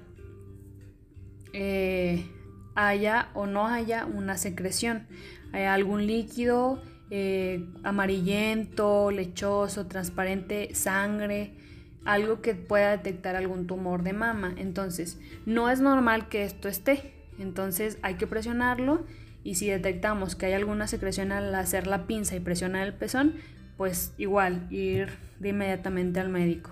eh, 1.55 2.31
haya 2.75 3.31
o 3.33 3.47
no 3.47 3.67
haya 3.67 4.05
una 4.05 4.37
secreción, 4.37 5.07
hay 5.53 5.65
algún 5.65 6.07
líquido 6.07 6.83
eh, 7.11 7.67
amarillento, 7.85 9.11
lechoso, 9.11 9.87
transparente, 9.87 10.75
sangre, 10.75 11.55
algo 12.05 12.43
que 12.43 12.55
pueda 12.55 12.91
detectar 12.91 13.35
algún 13.35 13.67
tumor 13.67 14.03
de 14.03 14.13
mama. 14.13 14.53
Entonces, 14.59 15.19
no 15.47 15.71
es 15.71 15.81
normal 15.81 16.29
que 16.29 16.45
esto 16.45 16.69
esté. 16.69 17.18
Entonces 17.39 17.99
hay 18.03 18.15
que 18.15 18.27
presionarlo 18.27 19.05
y 19.45 19.55
si 19.55 19.69
detectamos 19.69 20.35
que 20.35 20.47
hay 20.47 20.53
alguna 20.53 20.87
secreción 20.87 21.33
al 21.33 21.55
hacer 21.55 21.87
la 21.87 22.07
pinza 22.07 22.37
y 22.37 22.41
presionar 22.41 22.87
el 22.87 22.95
pezón, 22.95 23.35
pues 23.77 24.13
igual 24.19 24.67
ir 24.71 25.09
de 25.39 25.51
inmediatamente 25.51 26.21
al 26.21 26.29
médico. 26.29 26.71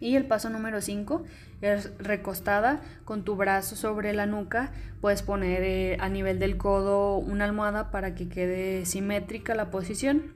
Y 0.00 0.16
el 0.16 0.26
paso 0.26 0.48
número 0.48 0.80
5 0.80 1.24
es 1.60 1.92
recostada 1.98 2.80
con 3.04 3.24
tu 3.24 3.36
brazo 3.36 3.76
sobre 3.76 4.12
la 4.12 4.26
nuca. 4.26 4.72
Puedes 5.00 5.22
poner 5.22 5.62
eh, 5.62 5.96
a 6.00 6.08
nivel 6.08 6.38
del 6.38 6.56
codo 6.56 7.16
una 7.16 7.44
almohada 7.44 7.90
para 7.90 8.14
que 8.14 8.28
quede 8.28 8.86
simétrica 8.86 9.54
la 9.54 9.70
posición. 9.70 10.34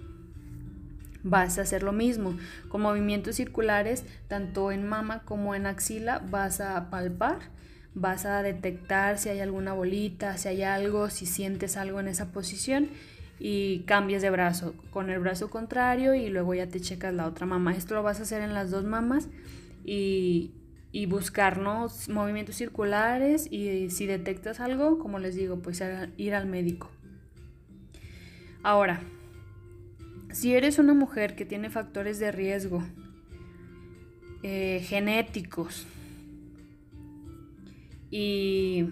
Vas 1.23 1.59
a 1.59 1.62
hacer 1.62 1.85
lo 1.85 1.92
mismo. 1.92 2.37
Con 2.68 2.83
movimientos 2.83 3.37
circulares, 3.37 4.05
tanto 4.27 4.73
en 4.73 4.88
mama 4.88 5.23
como 5.25 5.55
en 5.55 5.66
axila, 5.66 6.21
vas 6.31 6.61
a 6.61 6.90
palpar 6.90 7.38
vas 7.95 8.25
a 8.25 8.43
detectar 8.43 9.19
si 9.19 9.29
hay 9.29 9.41
alguna 9.41 9.73
bolita, 9.73 10.37
si 10.37 10.49
hay 10.49 10.63
algo, 10.63 11.11
si 11.11 11.27
sientes 11.27 11.77
algo 11.77 12.01
en 12.01 12.09
esa 12.09 12.33
posición 12.33 12.89
y 13.39 13.81
cambias 13.81 14.23
de 14.23 14.31
brazo 14.31 14.75
con 14.91 15.11
el 15.11 15.19
brazo 15.19 15.51
contrario 15.51 16.15
y 16.15 16.29
luego 16.29 16.55
ya 16.55 16.69
te 16.69 16.81
checas 16.81 17.13
la 17.13 17.27
otra 17.27 17.47
mama. 17.47 17.75
Esto 17.75 17.95
lo 17.95 18.03
vas 18.03 18.21
a 18.21 18.23
hacer 18.23 18.43
en 18.43 18.55
las 18.55 18.71
dos 18.71 18.85
mamas 18.85 19.29
y, 19.85 20.53
y 20.93 21.07
buscar 21.07 21.61
movimientos 22.09 22.57
circulares 22.57 23.49
y 23.51 23.91
si 23.91 24.07
detectas 24.07 24.61
algo, 24.61 24.99
como 24.99 25.19
les 25.19 25.35
digo, 25.35 25.59
pues 25.59 25.83
ir 26.17 26.35
al 26.35 26.47
médico. 26.47 26.91
Ahora, 28.63 29.01
si 30.31 30.55
eres 30.55 30.79
una 30.79 30.95
mujer 30.95 31.35
que 31.35 31.45
tiene 31.45 31.69
factores 31.69 32.19
de 32.19 32.31
riesgo 32.31 32.85
eh, 34.43 34.85
genéticos, 34.85 35.87
y, 38.12 38.90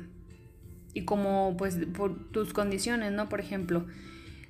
y 0.94 1.04
como 1.04 1.54
pues 1.56 1.78
por 1.96 2.32
tus 2.32 2.52
condiciones, 2.52 3.12
¿no? 3.12 3.28
Por 3.28 3.38
ejemplo, 3.38 3.86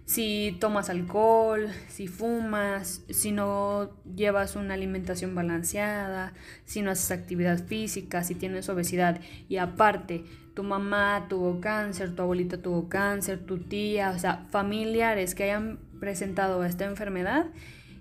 si 0.06 0.56
tomas 0.60 0.90
alcohol, 0.90 1.68
si 1.88 2.06
fumas, 2.06 3.02
si 3.10 3.32
no 3.32 3.90
llevas 4.16 4.56
una 4.56 4.74
alimentación 4.74 5.34
balanceada, 5.34 6.32
si 6.64 6.82
no 6.82 6.92
haces 6.92 7.10
actividad 7.10 7.64
física, 7.66 8.22
si 8.24 8.34
tienes 8.34 8.68
obesidad 8.68 9.20
y 9.48 9.58
aparte 9.58 10.24
tu 10.54 10.62
mamá 10.62 11.26
tuvo 11.28 11.60
cáncer, 11.60 12.14
tu 12.14 12.22
abuelita 12.22 12.62
tuvo 12.62 12.88
cáncer, 12.88 13.40
tu 13.44 13.58
tía, 13.58 14.10
o 14.10 14.18
sea, 14.18 14.46
familiares 14.50 15.34
que 15.34 15.44
hayan 15.44 15.80
presentado 15.98 16.64
esta 16.64 16.84
enfermedad 16.84 17.46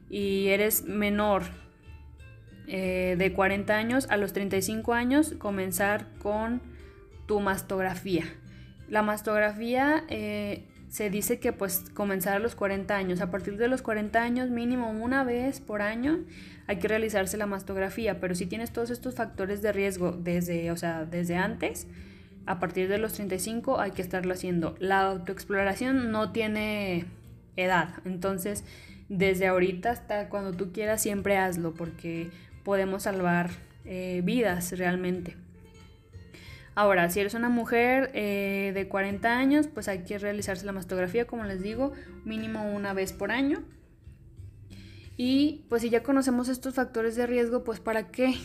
y 0.10 0.48
eres 0.48 0.84
menor 0.84 1.44
eh, 2.72 3.16
de 3.18 3.34
40 3.34 3.76
años 3.76 4.08
a 4.12 4.18
los 4.18 4.32
35 4.32 4.94
años 4.94 5.34
comenzar 5.40 6.06
con 6.22 6.62
tu 7.26 7.40
mastografía. 7.40 8.26
La 8.88 9.02
mastografía 9.02 10.04
eh, 10.08 10.68
se 10.88 11.10
dice 11.10 11.40
que 11.40 11.52
pues 11.52 11.86
comenzar 11.96 12.36
a 12.36 12.40
los 12.40 12.54
40 12.54 12.96
años. 12.96 13.22
A 13.22 13.32
partir 13.32 13.58
de 13.58 13.68
los 13.68 13.82
40 13.82 14.22
años, 14.22 14.52
mínimo 14.52 14.92
una 14.92 15.24
vez 15.24 15.60
por 15.62 15.82
año, 15.82 16.20
hay 16.68 16.78
que 16.78 16.88
realizarse 16.88 17.38
la 17.38 17.48
mastografía. 17.48 18.20
Pero 18.20 18.36
si 18.36 18.46
tienes 18.46 18.72
todos 18.72 18.92
estos 18.92 19.16
factores 19.16 19.64
de 19.64 19.72
riesgo 19.72 20.12
desde, 20.12 20.70
o 20.70 20.78
sea, 20.78 21.06
desde 21.06 21.38
antes, 21.38 21.88
a 22.46 22.60
partir 22.60 22.88
de 22.88 23.00
los 23.00 23.14
35 23.14 23.80
hay 23.80 23.92
que 23.92 24.04
estarlo 24.04 24.32
haciendo. 24.32 24.76
La 24.78 25.02
autoexploración 25.02 26.12
no 26.12 26.32
tiene 26.32 27.06
edad. 27.56 27.96
Entonces, 28.06 28.64
desde 29.08 29.48
ahorita 29.48 29.90
hasta 29.90 30.30
cuando 30.30 30.54
tú 30.54 30.72
quieras, 30.72 31.02
siempre 31.02 31.38
hazlo 31.38 31.74
porque 31.74 32.30
podemos 32.70 33.02
salvar 33.02 33.50
eh, 33.84 34.22
vidas 34.24 34.78
realmente. 34.78 35.36
Ahora, 36.76 37.10
si 37.10 37.20
eres 37.20 37.34
una 37.34 37.50
mujer 37.50 38.12
eh, 38.14 38.74
de 38.76 38.88
40 38.88 39.40
años, 39.40 39.66
pues 39.66 39.88
hay 39.88 40.04
que 40.04 40.20
realizarse 40.20 40.68
la 40.68 40.72
mastografía, 40.72 41.26
como 41.26 41.46
les 41.46 41.64
digo, 41.64 41.94
mínimo 42.26 42.72
una 42.72 42.94
vez 42.94 43.12
por 43.12 43.32
año. 43.32 43.64
Y 45.18 45.66
pues 45.68 45.82
si 45.82 45.90
ya 45.90 46.04
conocemos 46.04 46.48
estos 46.48 46.76
factores 46.76 47.16
de 47.16 47.26
riesgo, 47.26 47.64
pues 47.64 47.80
¿para 47.80 48.12
qué? 48.12 48.36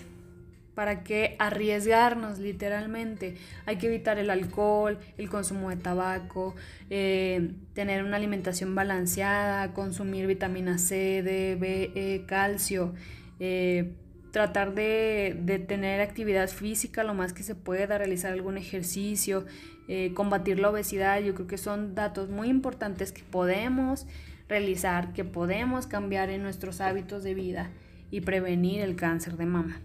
¿Para 0.74 1.04
qué 1.04 1.36
arriesgarnos 1.38 2.38
literalmente? 2.38 3.36
Hay 3.66 3.76
que 3.76 3.88
evitar 3.88 4.16
el 4.16 4.30
alcohol, 4.30 5.00
el 5.18 5.28
consumo 5.28 5.68
de 5.68 5.76
tabaco, 5.76 6.54
eh, 6.88 7.50
tener 7.74 8.02
una 8.02 8.16
alimentación 8.16 8.74
balanceada, 8.74 9.74
consumir 9.74 10.26
vitamina 10.26 10.78
C, 10.78 11.22
D, 11.22 11.56
B, 11.60 11.92
E, 11.94 12.24
calcio 12.24 12.94
tratar 14.34 14.74
de, 14.74 15.64
tener 15.68 16.00
actividad 16.00 16.48
física 16.48 17.04
lo 17.04 17.14
más 17.14 17.32
que 17.32 17.44
se 17.44 17.54
pueda, 17.54 17.98
realizar 17.98 18.32
algún 18.32 18.56
ejercicio, 18.58 19.46
eh, 19.86 20.12
combatir 20.12 20.58
la 20.58 20.70
obesidad, 20.70 21.20
yo 21.20 21.36
creo 21.36 21.46
que 21.46 21.56
son 21.56 21.94
datos 21.94 22.30
muy 22.30 22.48
importantes 22.48 23.12
que 23.12 23.22
podemos 23.22 24.08
realizar, 24.48 25.12
que 25.12 25.22
podemos 25.22 25.86
cambiar 25.86 26.30
en 26.30 26.42
nuestros 26.42 26.80
hábitos 26.80 27.22
de 27.22 27.34
vida 27.34 27.70
y 28.10 28.22
prevenir 28.22 28.80
el 28.80 28.96
cáncer 28.96 29.36
de 29.36 29.46
mama. 29.46 29.80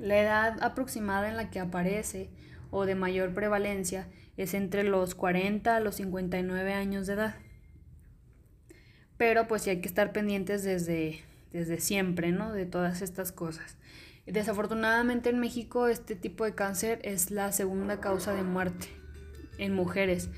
La 0.00 0.18
edad 0.18 0.60
aproximada 0.60 1.28
en 1.28 1.36
la 1.36 1.50
que 1.50 1.60
aparece 1.60 2.30
o 2.72 2.86
de 2.86 2.96
mayor 2.96 3.34
prevalencia 3.34 4.08
es 4.36 4.54
entre 4.54 4.82
los 4.82 5.14
40 5.14 5.76
a 5.76 5.78
los 5.78 5.94
59 5.94 6.72
años 6.72 7.06
de 7.06 7.12
edad. 7.12 7.36
Pero 9.16 9.46
pues 9.46 9.62
sí 9.62 9.70
hay 9.70 9.80
que 9.80 9.86
estar 9.86 10.10
pendientes 10.12 10.64
desde 10.64 11.22
desde 11.54 11.80
siempre, 11.80 12.32
¿no? 12.32 12.52
De 12.52 12.66
todas 12.66 13.00
estas 13.00 13.30
cosas. 13.32 13.78
Desafortunadamente 14.26 15.30
en 15.30 15.38
México 15.38 15.86
este 15.86 16.16
tipo 16.16 16.44
de 16.44 16.54
cáncer 16.54 16.98
es 17.04 17.30
la 17.30 17.52
segunda 17.52 18.00
causa 18.00 18.34
de 18.34 18.42
muerte 18.42 18.88
en 19.58 19.72
mujeres 19.72 20.30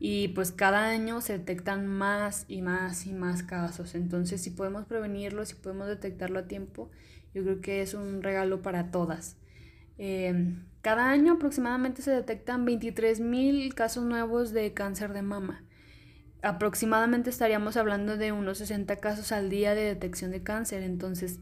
y 0.00 0.28
pues 0.28 0.52
cada 0.52 0.88
año 0.88 1.20
se 1.20 1.38
detectan 1.38 1.86
más 1.86 2.46
y 2.48 2.62
más 2.62 3.06
y 3.06 3.12
más 3.12 3.42
casos. 3.42 3.94
Entonces 3.94 4.40
si 4.40 4.50
podemos 4.50 4.86
prevenirlo, 4.86 5.44
si 5.44 5.54
podemos 5.54 5.86
detectarlo 5.86 6.38
a 6.38 6.48
tiempo, 6.48 6.90
yo 7.34 7.42
creo 7.42 7.60
que 7.60 7.82
es 7.82 7.92
un 7.92 8.22
regalo 8.22 8.62
para 8.62 8.90
todas. 8.90 9.36
Em, 9.98 10.64
cada 10.80 11.10
año 11.10 11.34
aproximadamente 11.34 12.00
se 12.00 12.10
detectan 12.10 12.64
23 12.64 13.20
mil 13.20 13.74
casos 13.74 14.04
nuevos 14.04 14.52
de 14.52 14.72
cáncer 14.72 15.12
de 15.12 15.22
mama 15.22 15.62
aproximadamente 16.44 17.30
estaríamos 17.30 17.76
hablando 17.76 18.16
de 18.16 18.32
unos 18.32 18.58
60 18.58 18.96
casos 18.96 19.32
al 19.32 19.50
día 19.50 19.74
de 19.74 19.82
detección 19.82 20.30
de 20.30 20.42
cáncer. 20.42 20.82
Entonces, 20.82 21.38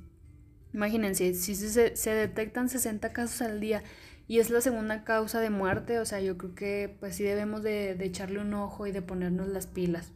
imagínense, 0.73 1.35
si 1.35 1.55
se, 1.55 1.97
se, 1.97 2.11
detectan 2.11 2.69
60 2.69 3.13
casos 3.13 3.43
al 3.43 3.61
día 3.61 3.83
y 4.29 4.39
es 4.39 4.51
la 4.51 4.61
segunda 4.61 5.05
causa 5.05 5.41
de 5.41 5.51
muerte, 5.51 5.99
o 5.99 6.07
sea, 6.07 6.21
yo 6.21 6.39
creo 6.39 6.55
que 6.55 6.97
pues 7.01 7.17
sí 7.17 7.25
debemos 7.25 7.63
de, 7.63 7.91
echarle 8.01 8.41
un 8.41 8.55
ojo 8.55 8.87
y 8.87 8.93
de 8.93 9.03
ponernos 9.03 9.49
las 9.49 9.67
pilas. 9.67 10.13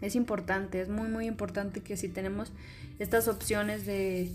Es 0.00 0.16
importante, 0.16 0.80
es 0.80 0.88
muy 0.88 1.08
muy 1.08 1.26
importante 1.26 1.80
que 1.80 1.96
si 1.96 2.08
tenemos 2.08 2.52
estas 2.98 3.26
opciones 3.26 3.86
de, 3.86 4.30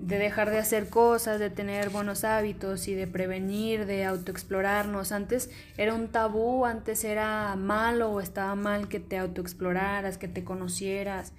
de 0.00 0.18
dejar 0.18 0.50
de 0.50 0.58
hacer 0.58 0.88
cosas, 0.88 1.38
de 1.38 1.50
tener 1.50 1.90
buenos 1.90 2.24
hábitos 2.24 2.88
y 2.88 2.94
de 2.94 3.06
prevenir, 3.06 3.84
de 3.84 4.04
autoexplorarnos. 4.06 5.12
Antes 5.12 5.50
era 5.76 5.94
un 5.94 6.08
tabú, 6.08 6.64
antes 6.64 7.04
era 7.04 7.54
malo 7.56 8.10
o 8.10 8.20
estaba 8.20 8.54
mal 8.54 8.88
que 8.88 8.98
te 8.98 9.18
autoexploraras, 9.18 10.16
que 10.16 10.26
te 10.26 10.42
conocieras, 10.42 11.34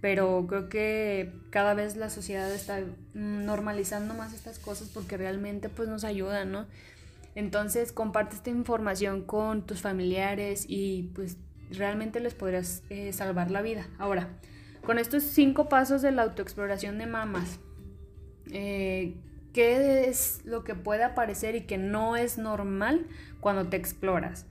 pero 0.00 0.46
creo 0.48 0.68
que 0.68 1.32
cada 1.50 1.74
vez 1.74 1.96
la 1.96 2.08
sociedad 2.08 2.50
está 2.52 2.80
normalizando 3.12 4.14
más 4.14 4.32
estas 4.32 4.60
cosas 4.60 4.88
porque 4.88 5.16
realmente 5.16 5.68
pues 5.68 5.88
nos 5.88 6.04
ayudan, 6.04 6.52
¿no? 6.52 6.66
Entonces 7.34 7.90
comparte 7.90 8.36
esta 8.36 8.50
información 8.50 9.22
con 9.22 9.66
tus 9.66 9.82
familiares 9.82 10.64
y 10.68 11.10
pues 11.14 11.38
realmente 11.70 12.20
les 12.20 12.34
podrías 12.34 12.84
eh, 12.88 13.12
salvar 13.12 13.50
la 13.50 13.62
vida. 13.62 13.88
Ahora, 13.98 14.28
con 14.84 15.00
estos 15.00 15.24
cinco 15.24 15.68
pasos 15.68 16.02
de 16.02 16.12
la 16.12 16.22
autoexploración 16.22 16.98
de 16.98 17.06
mamas, 17.06 17.58
eh, 18.52 19.14
qué 19.52 20.08
es 20.08 20.40
lo 20.44 20.64
que 20.64 20.74
puede 20.74 21.04
aparecer 21.04 21.54
y 21.56 21.62
que 21.62 21.78
no 21.78 22.16
es 22.16 22.38
normal 22.38 23.06
cuando 23.40 23.68
te 23.68 23.76
exploras. 23.76 24.46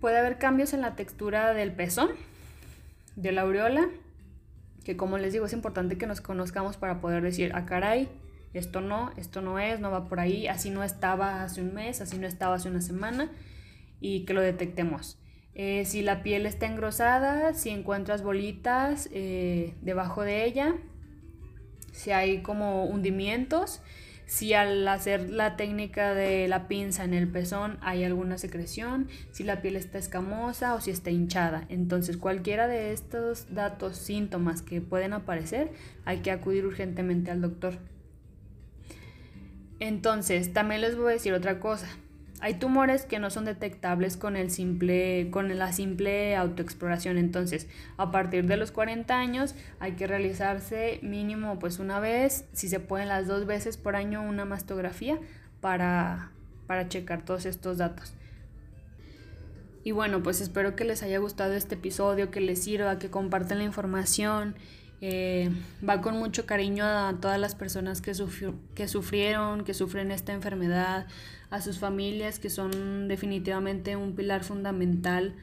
Puede 0.00 0.18
haber 0.18 0.38
cambios 0.38 0.74
en 0.74 0.80
la 0.80 0.96
textura 0.96 1.54
del 1.54 1.72
pezón, 1.72 2.10
de 3.14 3.32
la 3.32 3.42
aureola, 3.42 3.88
que 4.84 4.96
como 4.96 5.18
les 5.18 5.32
digo 5.32 5.46
es 5.46 5.52
importante 5.52 5.98
que 5.98 6.06
nos 6.06 6.20
conozcamos 6.20 6.76
para 6.76 7.00
poder 7.00 7.22
decir, 7.22 7.52
ah 7.54 7.66
caray, 7.66 8.08
esto 8.52 8.80
no, 8.80 9.12
esto 9.16 9.40
no 9.40 9.58
es, 9.58 9.80
no 9.80 9.90
va 9.90 10.08
por 10.08 10.20
ahí, 10.20 10.46
así 10.46 10.70
no 10.70 10.82
estaba 10.82 11.42
hace 11.42 11.60
un 11.60 11.74
mes, 11.74 12.00
así 12.00 12.18
no 12.18 12.26
estaba 12.26 12.54
hace 12.54 12.68
una 12.68 12.80
semana, 12.80 13.30
y 14.00 14.24
que 14.24 14.34
lo 14.34 14.40
detectemos. 14.40 15.18
Eh, 15.54 15.84
si 15.86 16.02
la 16.02 16.22
piel 16.22 16.46
está 16.46 16.66
engrosada, 16.66 17.54
si 17.54 17.70
encuentras 17.70 18.22
bolitas 18.22 19.08
eh, 19.12 19.74
debajo 19.80 20.22
de 20.22 20.44
ella, 20.44 20.74
si 21.96 22.10
hay 22.10 22.42
como 22.42 22.84
hundimientos, 22.84 23.80
si 24.26 24.54
al 24.54 24.86
hacer 24.86 25.30
la 25.30 25.56
técnica 25.56 26.12
de 26.12 26.46
la 26.48 26.68
pinza 26.68 27.04
en 27.04 27.14
el 27.14 27.28
pezón 27.28 27.78
hay 27.80 28.04
alguna 28.04 28.38
secreción, 28.38 29.08
si 29.30 29.44
la 29.44 29.62
piel 29.62 29.76
está 29.76 29.98
escamosa 29.98 30.74
o 30.74 30.80
si 30.80 30.90
está 30.90 31.10
hinchada. 31.10 31.64
Entonces 31.68 32.16
cualquiera 32.16 32.68
de 32.68 32.92
estos 32.92 33.54
datos, 33.54 33.96
síntomas 33.96 34.62
que 34.62 34.80
pueden 34.80 35.12
aparecer, 35.12 35.72
hay 36.04 36.18
que 36.18 36.30
acudir 36.30 36.66
urgentemente 36.66 37.30
al 37.30 37.40
doctor. 37.40 37.78
Entonces, 39.78 40.52
también 40.52 40.80
les 40.80 40.96
voy 40.96 41.08
a 41.08 41.12
decir 41.12 41.34
otra 41.34 41.60
cosa. 41.60 41.86
Hay 42.40 42.54
tumores 42.54 43.06
que 43.06 43.18
no 43.18 43.30
son 43.30 43.46
detectables 43.46 44.16
con, 44.16 44.36
el 44.36 44.50
simple, 44.50 45.28
con 45.30 45.56
la 45.56 45.72
simple 45.72 46.36
autoexploración. 46.36 47.16
Entonces, 47.16 47.66
a 47.96 48.10
partir 48.10 48.46
de 48.46 48.56
los 48.56 48.72
40 48.72 49.18
años 49.18 49.54
hay 49.80 49.92
que 49.92 50.06
realizarse 50.06 51.00
mínimo 51.02 51.58
pues 51.58 51.78
una 51.78 51.98
vez, 51.98 52.44
si 52.52 52.68
se 52.68 52.78
pueden 52.78 53.08
las 53.08 53.26
dos 53.26 53.46
veces 53.46 53.78
por 53.78 53.96
año, 53.96 54.22
una 54.22 54.44
mastografía 54.44 55.18
para, 55.60 56.30
para 56.66 56.88
checar 56.88 57.24
todos 57.24 57.46
estos 57.46 57.78
datos. 57.78 58.14
Y 59.82 59.92
bueno, 59.92 60.22
pues 60.22 60.40
espero 60.40 60.74
que 60.74 60.84
les 60.84 61.04
haya 61.04 61.18
gustado 61.18 61.54
este 61.54 61.76
episodio, 61.76 62.30
que 62.32 62.40
les 62.40 62.64
sirva, 62.64 62.98
que 62.98 63.08
compartan 63.08 63.58
la 63.58 63.64
información. 63.64 64.56
Eh, 65.00 65.50
va 65.86 66.00
con 66.00 66.16
mucho 66.16 66.46
cariño 66.46 66.84
a 66.84 67.14
todas 67.20 67.38
las 67.38 67.54
personas 67.54 68.00
que, 68.00 68.12
que 68.74 68.88
sufrieron, 68.88 69.64
que 69.64 69.74
sufren 69.74 70.10
esta 70.10 70.32
enfermedad, 70.32 71.06
a 71.50 71.60
sus 71.60 71.78
familias 71.78 72.38
que 72.38 72.50
son 72.50 73.08
definitivamente 73.08 73.96
un 73.96 74.14
pilar 74.14 74.42
fundamental 74.42 75.34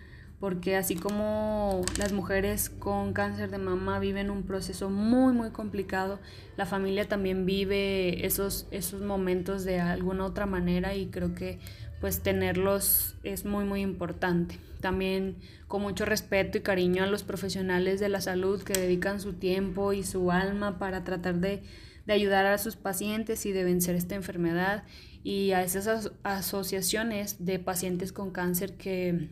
porque 0.43 0.75
así 0.75 0.95
como 0.95 1.85
las 1.97 2.11
mujeres 2.11 2.69
con 2.69 3.13
cáncer 3.13 3.49
de 3.49 3.57
mama 3.57 3.99
viven 3.99 4.29
un 4.29 4.43
proceso 4.43 4.89
muy 4.89 5.31
muy 5.31 5.51
complicado, 5.51 6.19
la 6.57 6.65
familia 6.65 7.07
también 7.07 7.45
vive 7.45 8.25
esos, 8.25 8.67
esos 8.69 9.01
momentos 9.01 9.63
de 9.63 9.79
alguna 9.79 10.25
otra 10.25 10.45
manera 10.45 10.95
y 10.95 11.05
creo 11.05 11.33
que 11.33 11.59
pues 12.03 12.19
tenerlos 12.19 13.15
es 13.23 13.45
muy 13.45 13.63
muy 13.63 13.79
importante. 13.79 14.59
También 14.81 15.37
con 15.69 15.81
mucho 15.81 16.03
respeto 16.03 16.57
y 16.57 16.61
cariño 16.61 17.01
a 17.01 17.07
los 17.07 17.23
profesionales 17.23 18.01
de 18.01 18.09
la 18.09 18.19
salud 18.19 18.61
que 18.61 18.73
dedican 18.73 19.21
su 19.21 19.31
tiempo 19.31 19.93
y 19.93 20.03
su 20.03 20.29
alma 20.29 20.79
para 20.79 21.05
tratar 21.05 21.35
de, 21.35 21.63
de 22.05 22.11
ayudar 22.11 22.45
a 22.45 22.57
sus 22.57 22.75
pacientes 22.75 23.45
y 23.45 23.53
de 23.53 23.63
vencer 23.63 23.95
esta 23.95 24.15
enfermedad 24.15 24.83
y 25.23 25.51
a 25.51 25.63
esas 25.63 26.11
asociaciones 26.23 27.45
de 27.45 27.59
pacientes 27.59 28.11
con 28.11 28.31
cáncer 28.31 28.75
que 28.75 29.29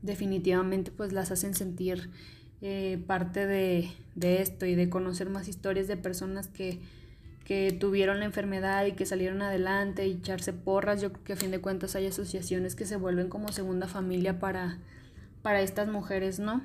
definitivamente 0.00 0.92
pues 0.92 1.12
las 1.12 1.30
hacen 1.30 1.52
sentir 1.52 2.08
eh, 2.62 3.04
parte 3.06 3.46
de, 3.46 3.90
esto 4.22 4.64
y 4.64 4.74
de 4.74 4.88
conocer 4.88 5.28
más 5.28 5.48
historias 5.48 5.86
de 5.86 5.98
personas 5.98 6.48
que, 6.48 6.80
que 7.50 7.72
tuvieron 7.72 8.20
la 8.20 8.26
enfermedad 8.26 8.86
y 8.86 8.92
que 8.92 9.04
salieron 9.04 9.42
adelante 9.42 10.06
y 10.06 10.12
echarse 10.12 10.52
porras. 10.52 11.02
Yo 11.02 11.12
creo 11.12 11.24
que 11.24 11.32
a 11.32 11.36
fin 11.36 11.50
de 11.50 11.60
cuentas 11.60 11.96
hay 11.96 12.06
asociaciones 12.06 12.76
que 12.76 12.86
se 12.86 12.94
vuelven 12.94 13.28
como 13.28 13.50
segunda 13.50 13.88
familia 13.88 14.38
para, 14.38 14.78
para 15.42 15.60
estas 15.60 15.88
mujeres, 15.88 16.38
¿no? 16.38 16.62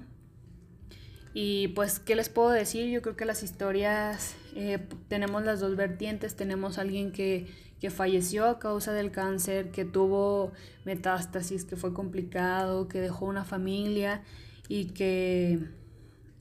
Y 1.33 1.69
pues, 1.69 1.97
¿qué 1.97 2.15
les 2.15 2.29
puedo 2.29 2.51
decir? 2.51 2.87
Yo 2.91 3.01
creo 3.01 3.15
que 3.15 3.25
las 3.25 3.41
historias, 3.41 4.35
eh, 4.55 4.77
tenemos 5.07 5.43
las 5.43 5.59
dos 5.59 5.75
vertientes, 5.75 6.35
tenemos 6.35 6.77
alguien 6.77 7.11
que, 7.11 7.47
que 7.81 7.89
falleció 7.89 8.45
a 8.45 8.59
causa 8.59 8.93
del 8.93 9.09
cáncer, 9.09 9.71
que 9.71 9.85
tuvo 9.85 10.51
metástasis, 10.83 11.65
que 11.65 11.77
fue 11.77 11.95
complicado, 11.95 12.87
que 12.89 13.01
dejó 13.01 13.25
una 13.25 13.43
familia 13.43 14.21
y 14.67 14.91
que 14.91 15.61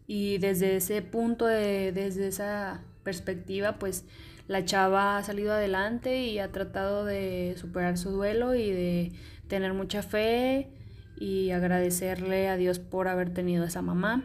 y 0.07 0.37
desde 0.37 0.77
ese 0.77 1.01
punto 1.01 1.47
de, 1.47 1.93
desde 1.93 2.29
esa 2.29 2.83
perspectiva 3.05 3.79
pues 3.79 4.05
la 4.49 4.65
chava 4.65 5.17
ha 5.17 5.23
salido 5.23 5.53
adelante 5.53 6.25
y 6.25 6.39
ha 6.39 6.51
tratado 6.51 7.05
de 7.05 7.55
superar 7.57 7.97
su 7.97 8.11
duelo 8.11 8.55
y 8.55 8.71
de 8.71 9.13
tener 9.49 9.73
mucha 9.73 10.03
fe 10.03 10.69
y 11.17 11.51
agradecerle 11.51 12.49
a 12.49 12.57
Dios 12.57 12.79
por 12.79 13.09
haber 13.09 13.33
tenido 13.33 13.65
esa 13.65 13.83
mamá. 13.83 14.25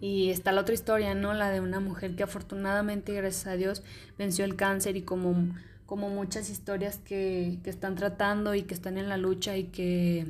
Y 0.00 0.30
está 0.30 0.50
la 0.50 0.62
otra 0.62 0.74
historia, 0.74 1.14
¿no? 1.14 1.34
La 1.34 1.50
de 1.50 1.60
una 1.60 1.78
mujer 1.78 2.16
que 2.16 2.24
afortunadamente, 2.24 3.12
gracias 3.12 3.46
a 3.46 3.56
Dios, 3.56 3.84
venció 4.18 4.44
el 4.44 4.56
cáncer 4.56 4.96
y 4.96 5.02
como 5.02 5.54
como 5.86 6.08
muchas 6.08 6.50
historias 6.50 6.98
que, 6.98 7.58
están 7.64 7.94
tratando 7.94 8.54
y 8.54 8.62
que 8.62 8.74
están 8.74 8.98
en 8.98 9.08
la 9.08 9.16
lucha 9.16 9.56
y 9.56 9.64
que, 9.64 10.26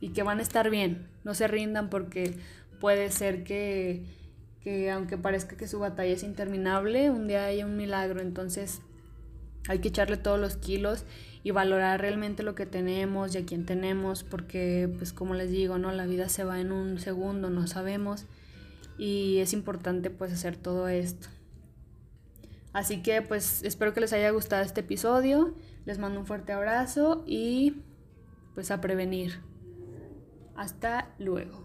y 0.00 0.08
que 0.10 0.22
van 0.22 0.38
a 0.38 0.42
estar 0.42 0.70
bien. 0.70 1.06
No 1.22 1.34
se 1.34 1.48
rindan 1.48 1.90
porque 1.90 2.34
puede 2.80 3.10
ser 3.10 3.44
que, 3.44 4.04
que 4.64 4.90
aunque 4.90 5.18
parezca 5.18 5.56
que 5.56 5.68
su 5.68 5.78
batalla 5.78 6.12
es 6.12 6.22
interminable, 6.22 7.10
un 7.10 7.28
día 7.28 7.44
haya 7.44 7.66
un 7.66 7.76
milagro. 7.76 8.20
Entonces 8.20 8.80
hay 9.68 9.78
que 9.78 9.88
echarle 9.88 10.16
todos 10.16 10.40
los 10.40 10.56
kilos 10.56 11.04
y 11.42 11.50
valorar 11.50 12.00
realmente 12.00 12.42
lo 12.42 12.54
que 12.54 12.64
tenemos 12.64 13.34
y 13.34 13.38
a 13.38 13.44
quién 13.44 13.66
tenemos, 13.66 14.24
porque 14.24 14.90
pues 14.96 15.12
como 15.12 15.34
les 15.34 15.50
digo, 15.50 15.76
¿no? 15.76 15.92
La 15.92 16.06
vida 16.06 16.30
se 16.30 16.44
va 16.44 16.60
en 16.60 16.72
un 16.72 16.98
segundo, 16.98 17.50
no 17.50 17.66
sabemos. 17.66 18.24
Y 18.96 19.38
es 19.38 19.52
importante 19.52 20.08
pues 20.08 20.32
hacer 20.32 20.56
todo 20.56 20.88
esto. 20.88 21.28
Así 22.72 23.02
que 23.02 23.20
pues 23.20 23.62
espero 23.62 23.92
que 23.92 24.00
les 24.00 24.14
haya 24.14 24.30
gustado 24.30 24.62
este 24.62 24.80
episodio. 24.80 25.54
Les 25.84 25.98
mando 25.98 26.18
un 26.20 26.26
fuerte 26.26 26.52
abrazo 26.52 27.22
y 27.26 27.82
pues 28.54 28.70
a 28.70 28.80
prevenir. 28.80 29.40
Hasta 30.56 31.14
luego. 31.18 31.63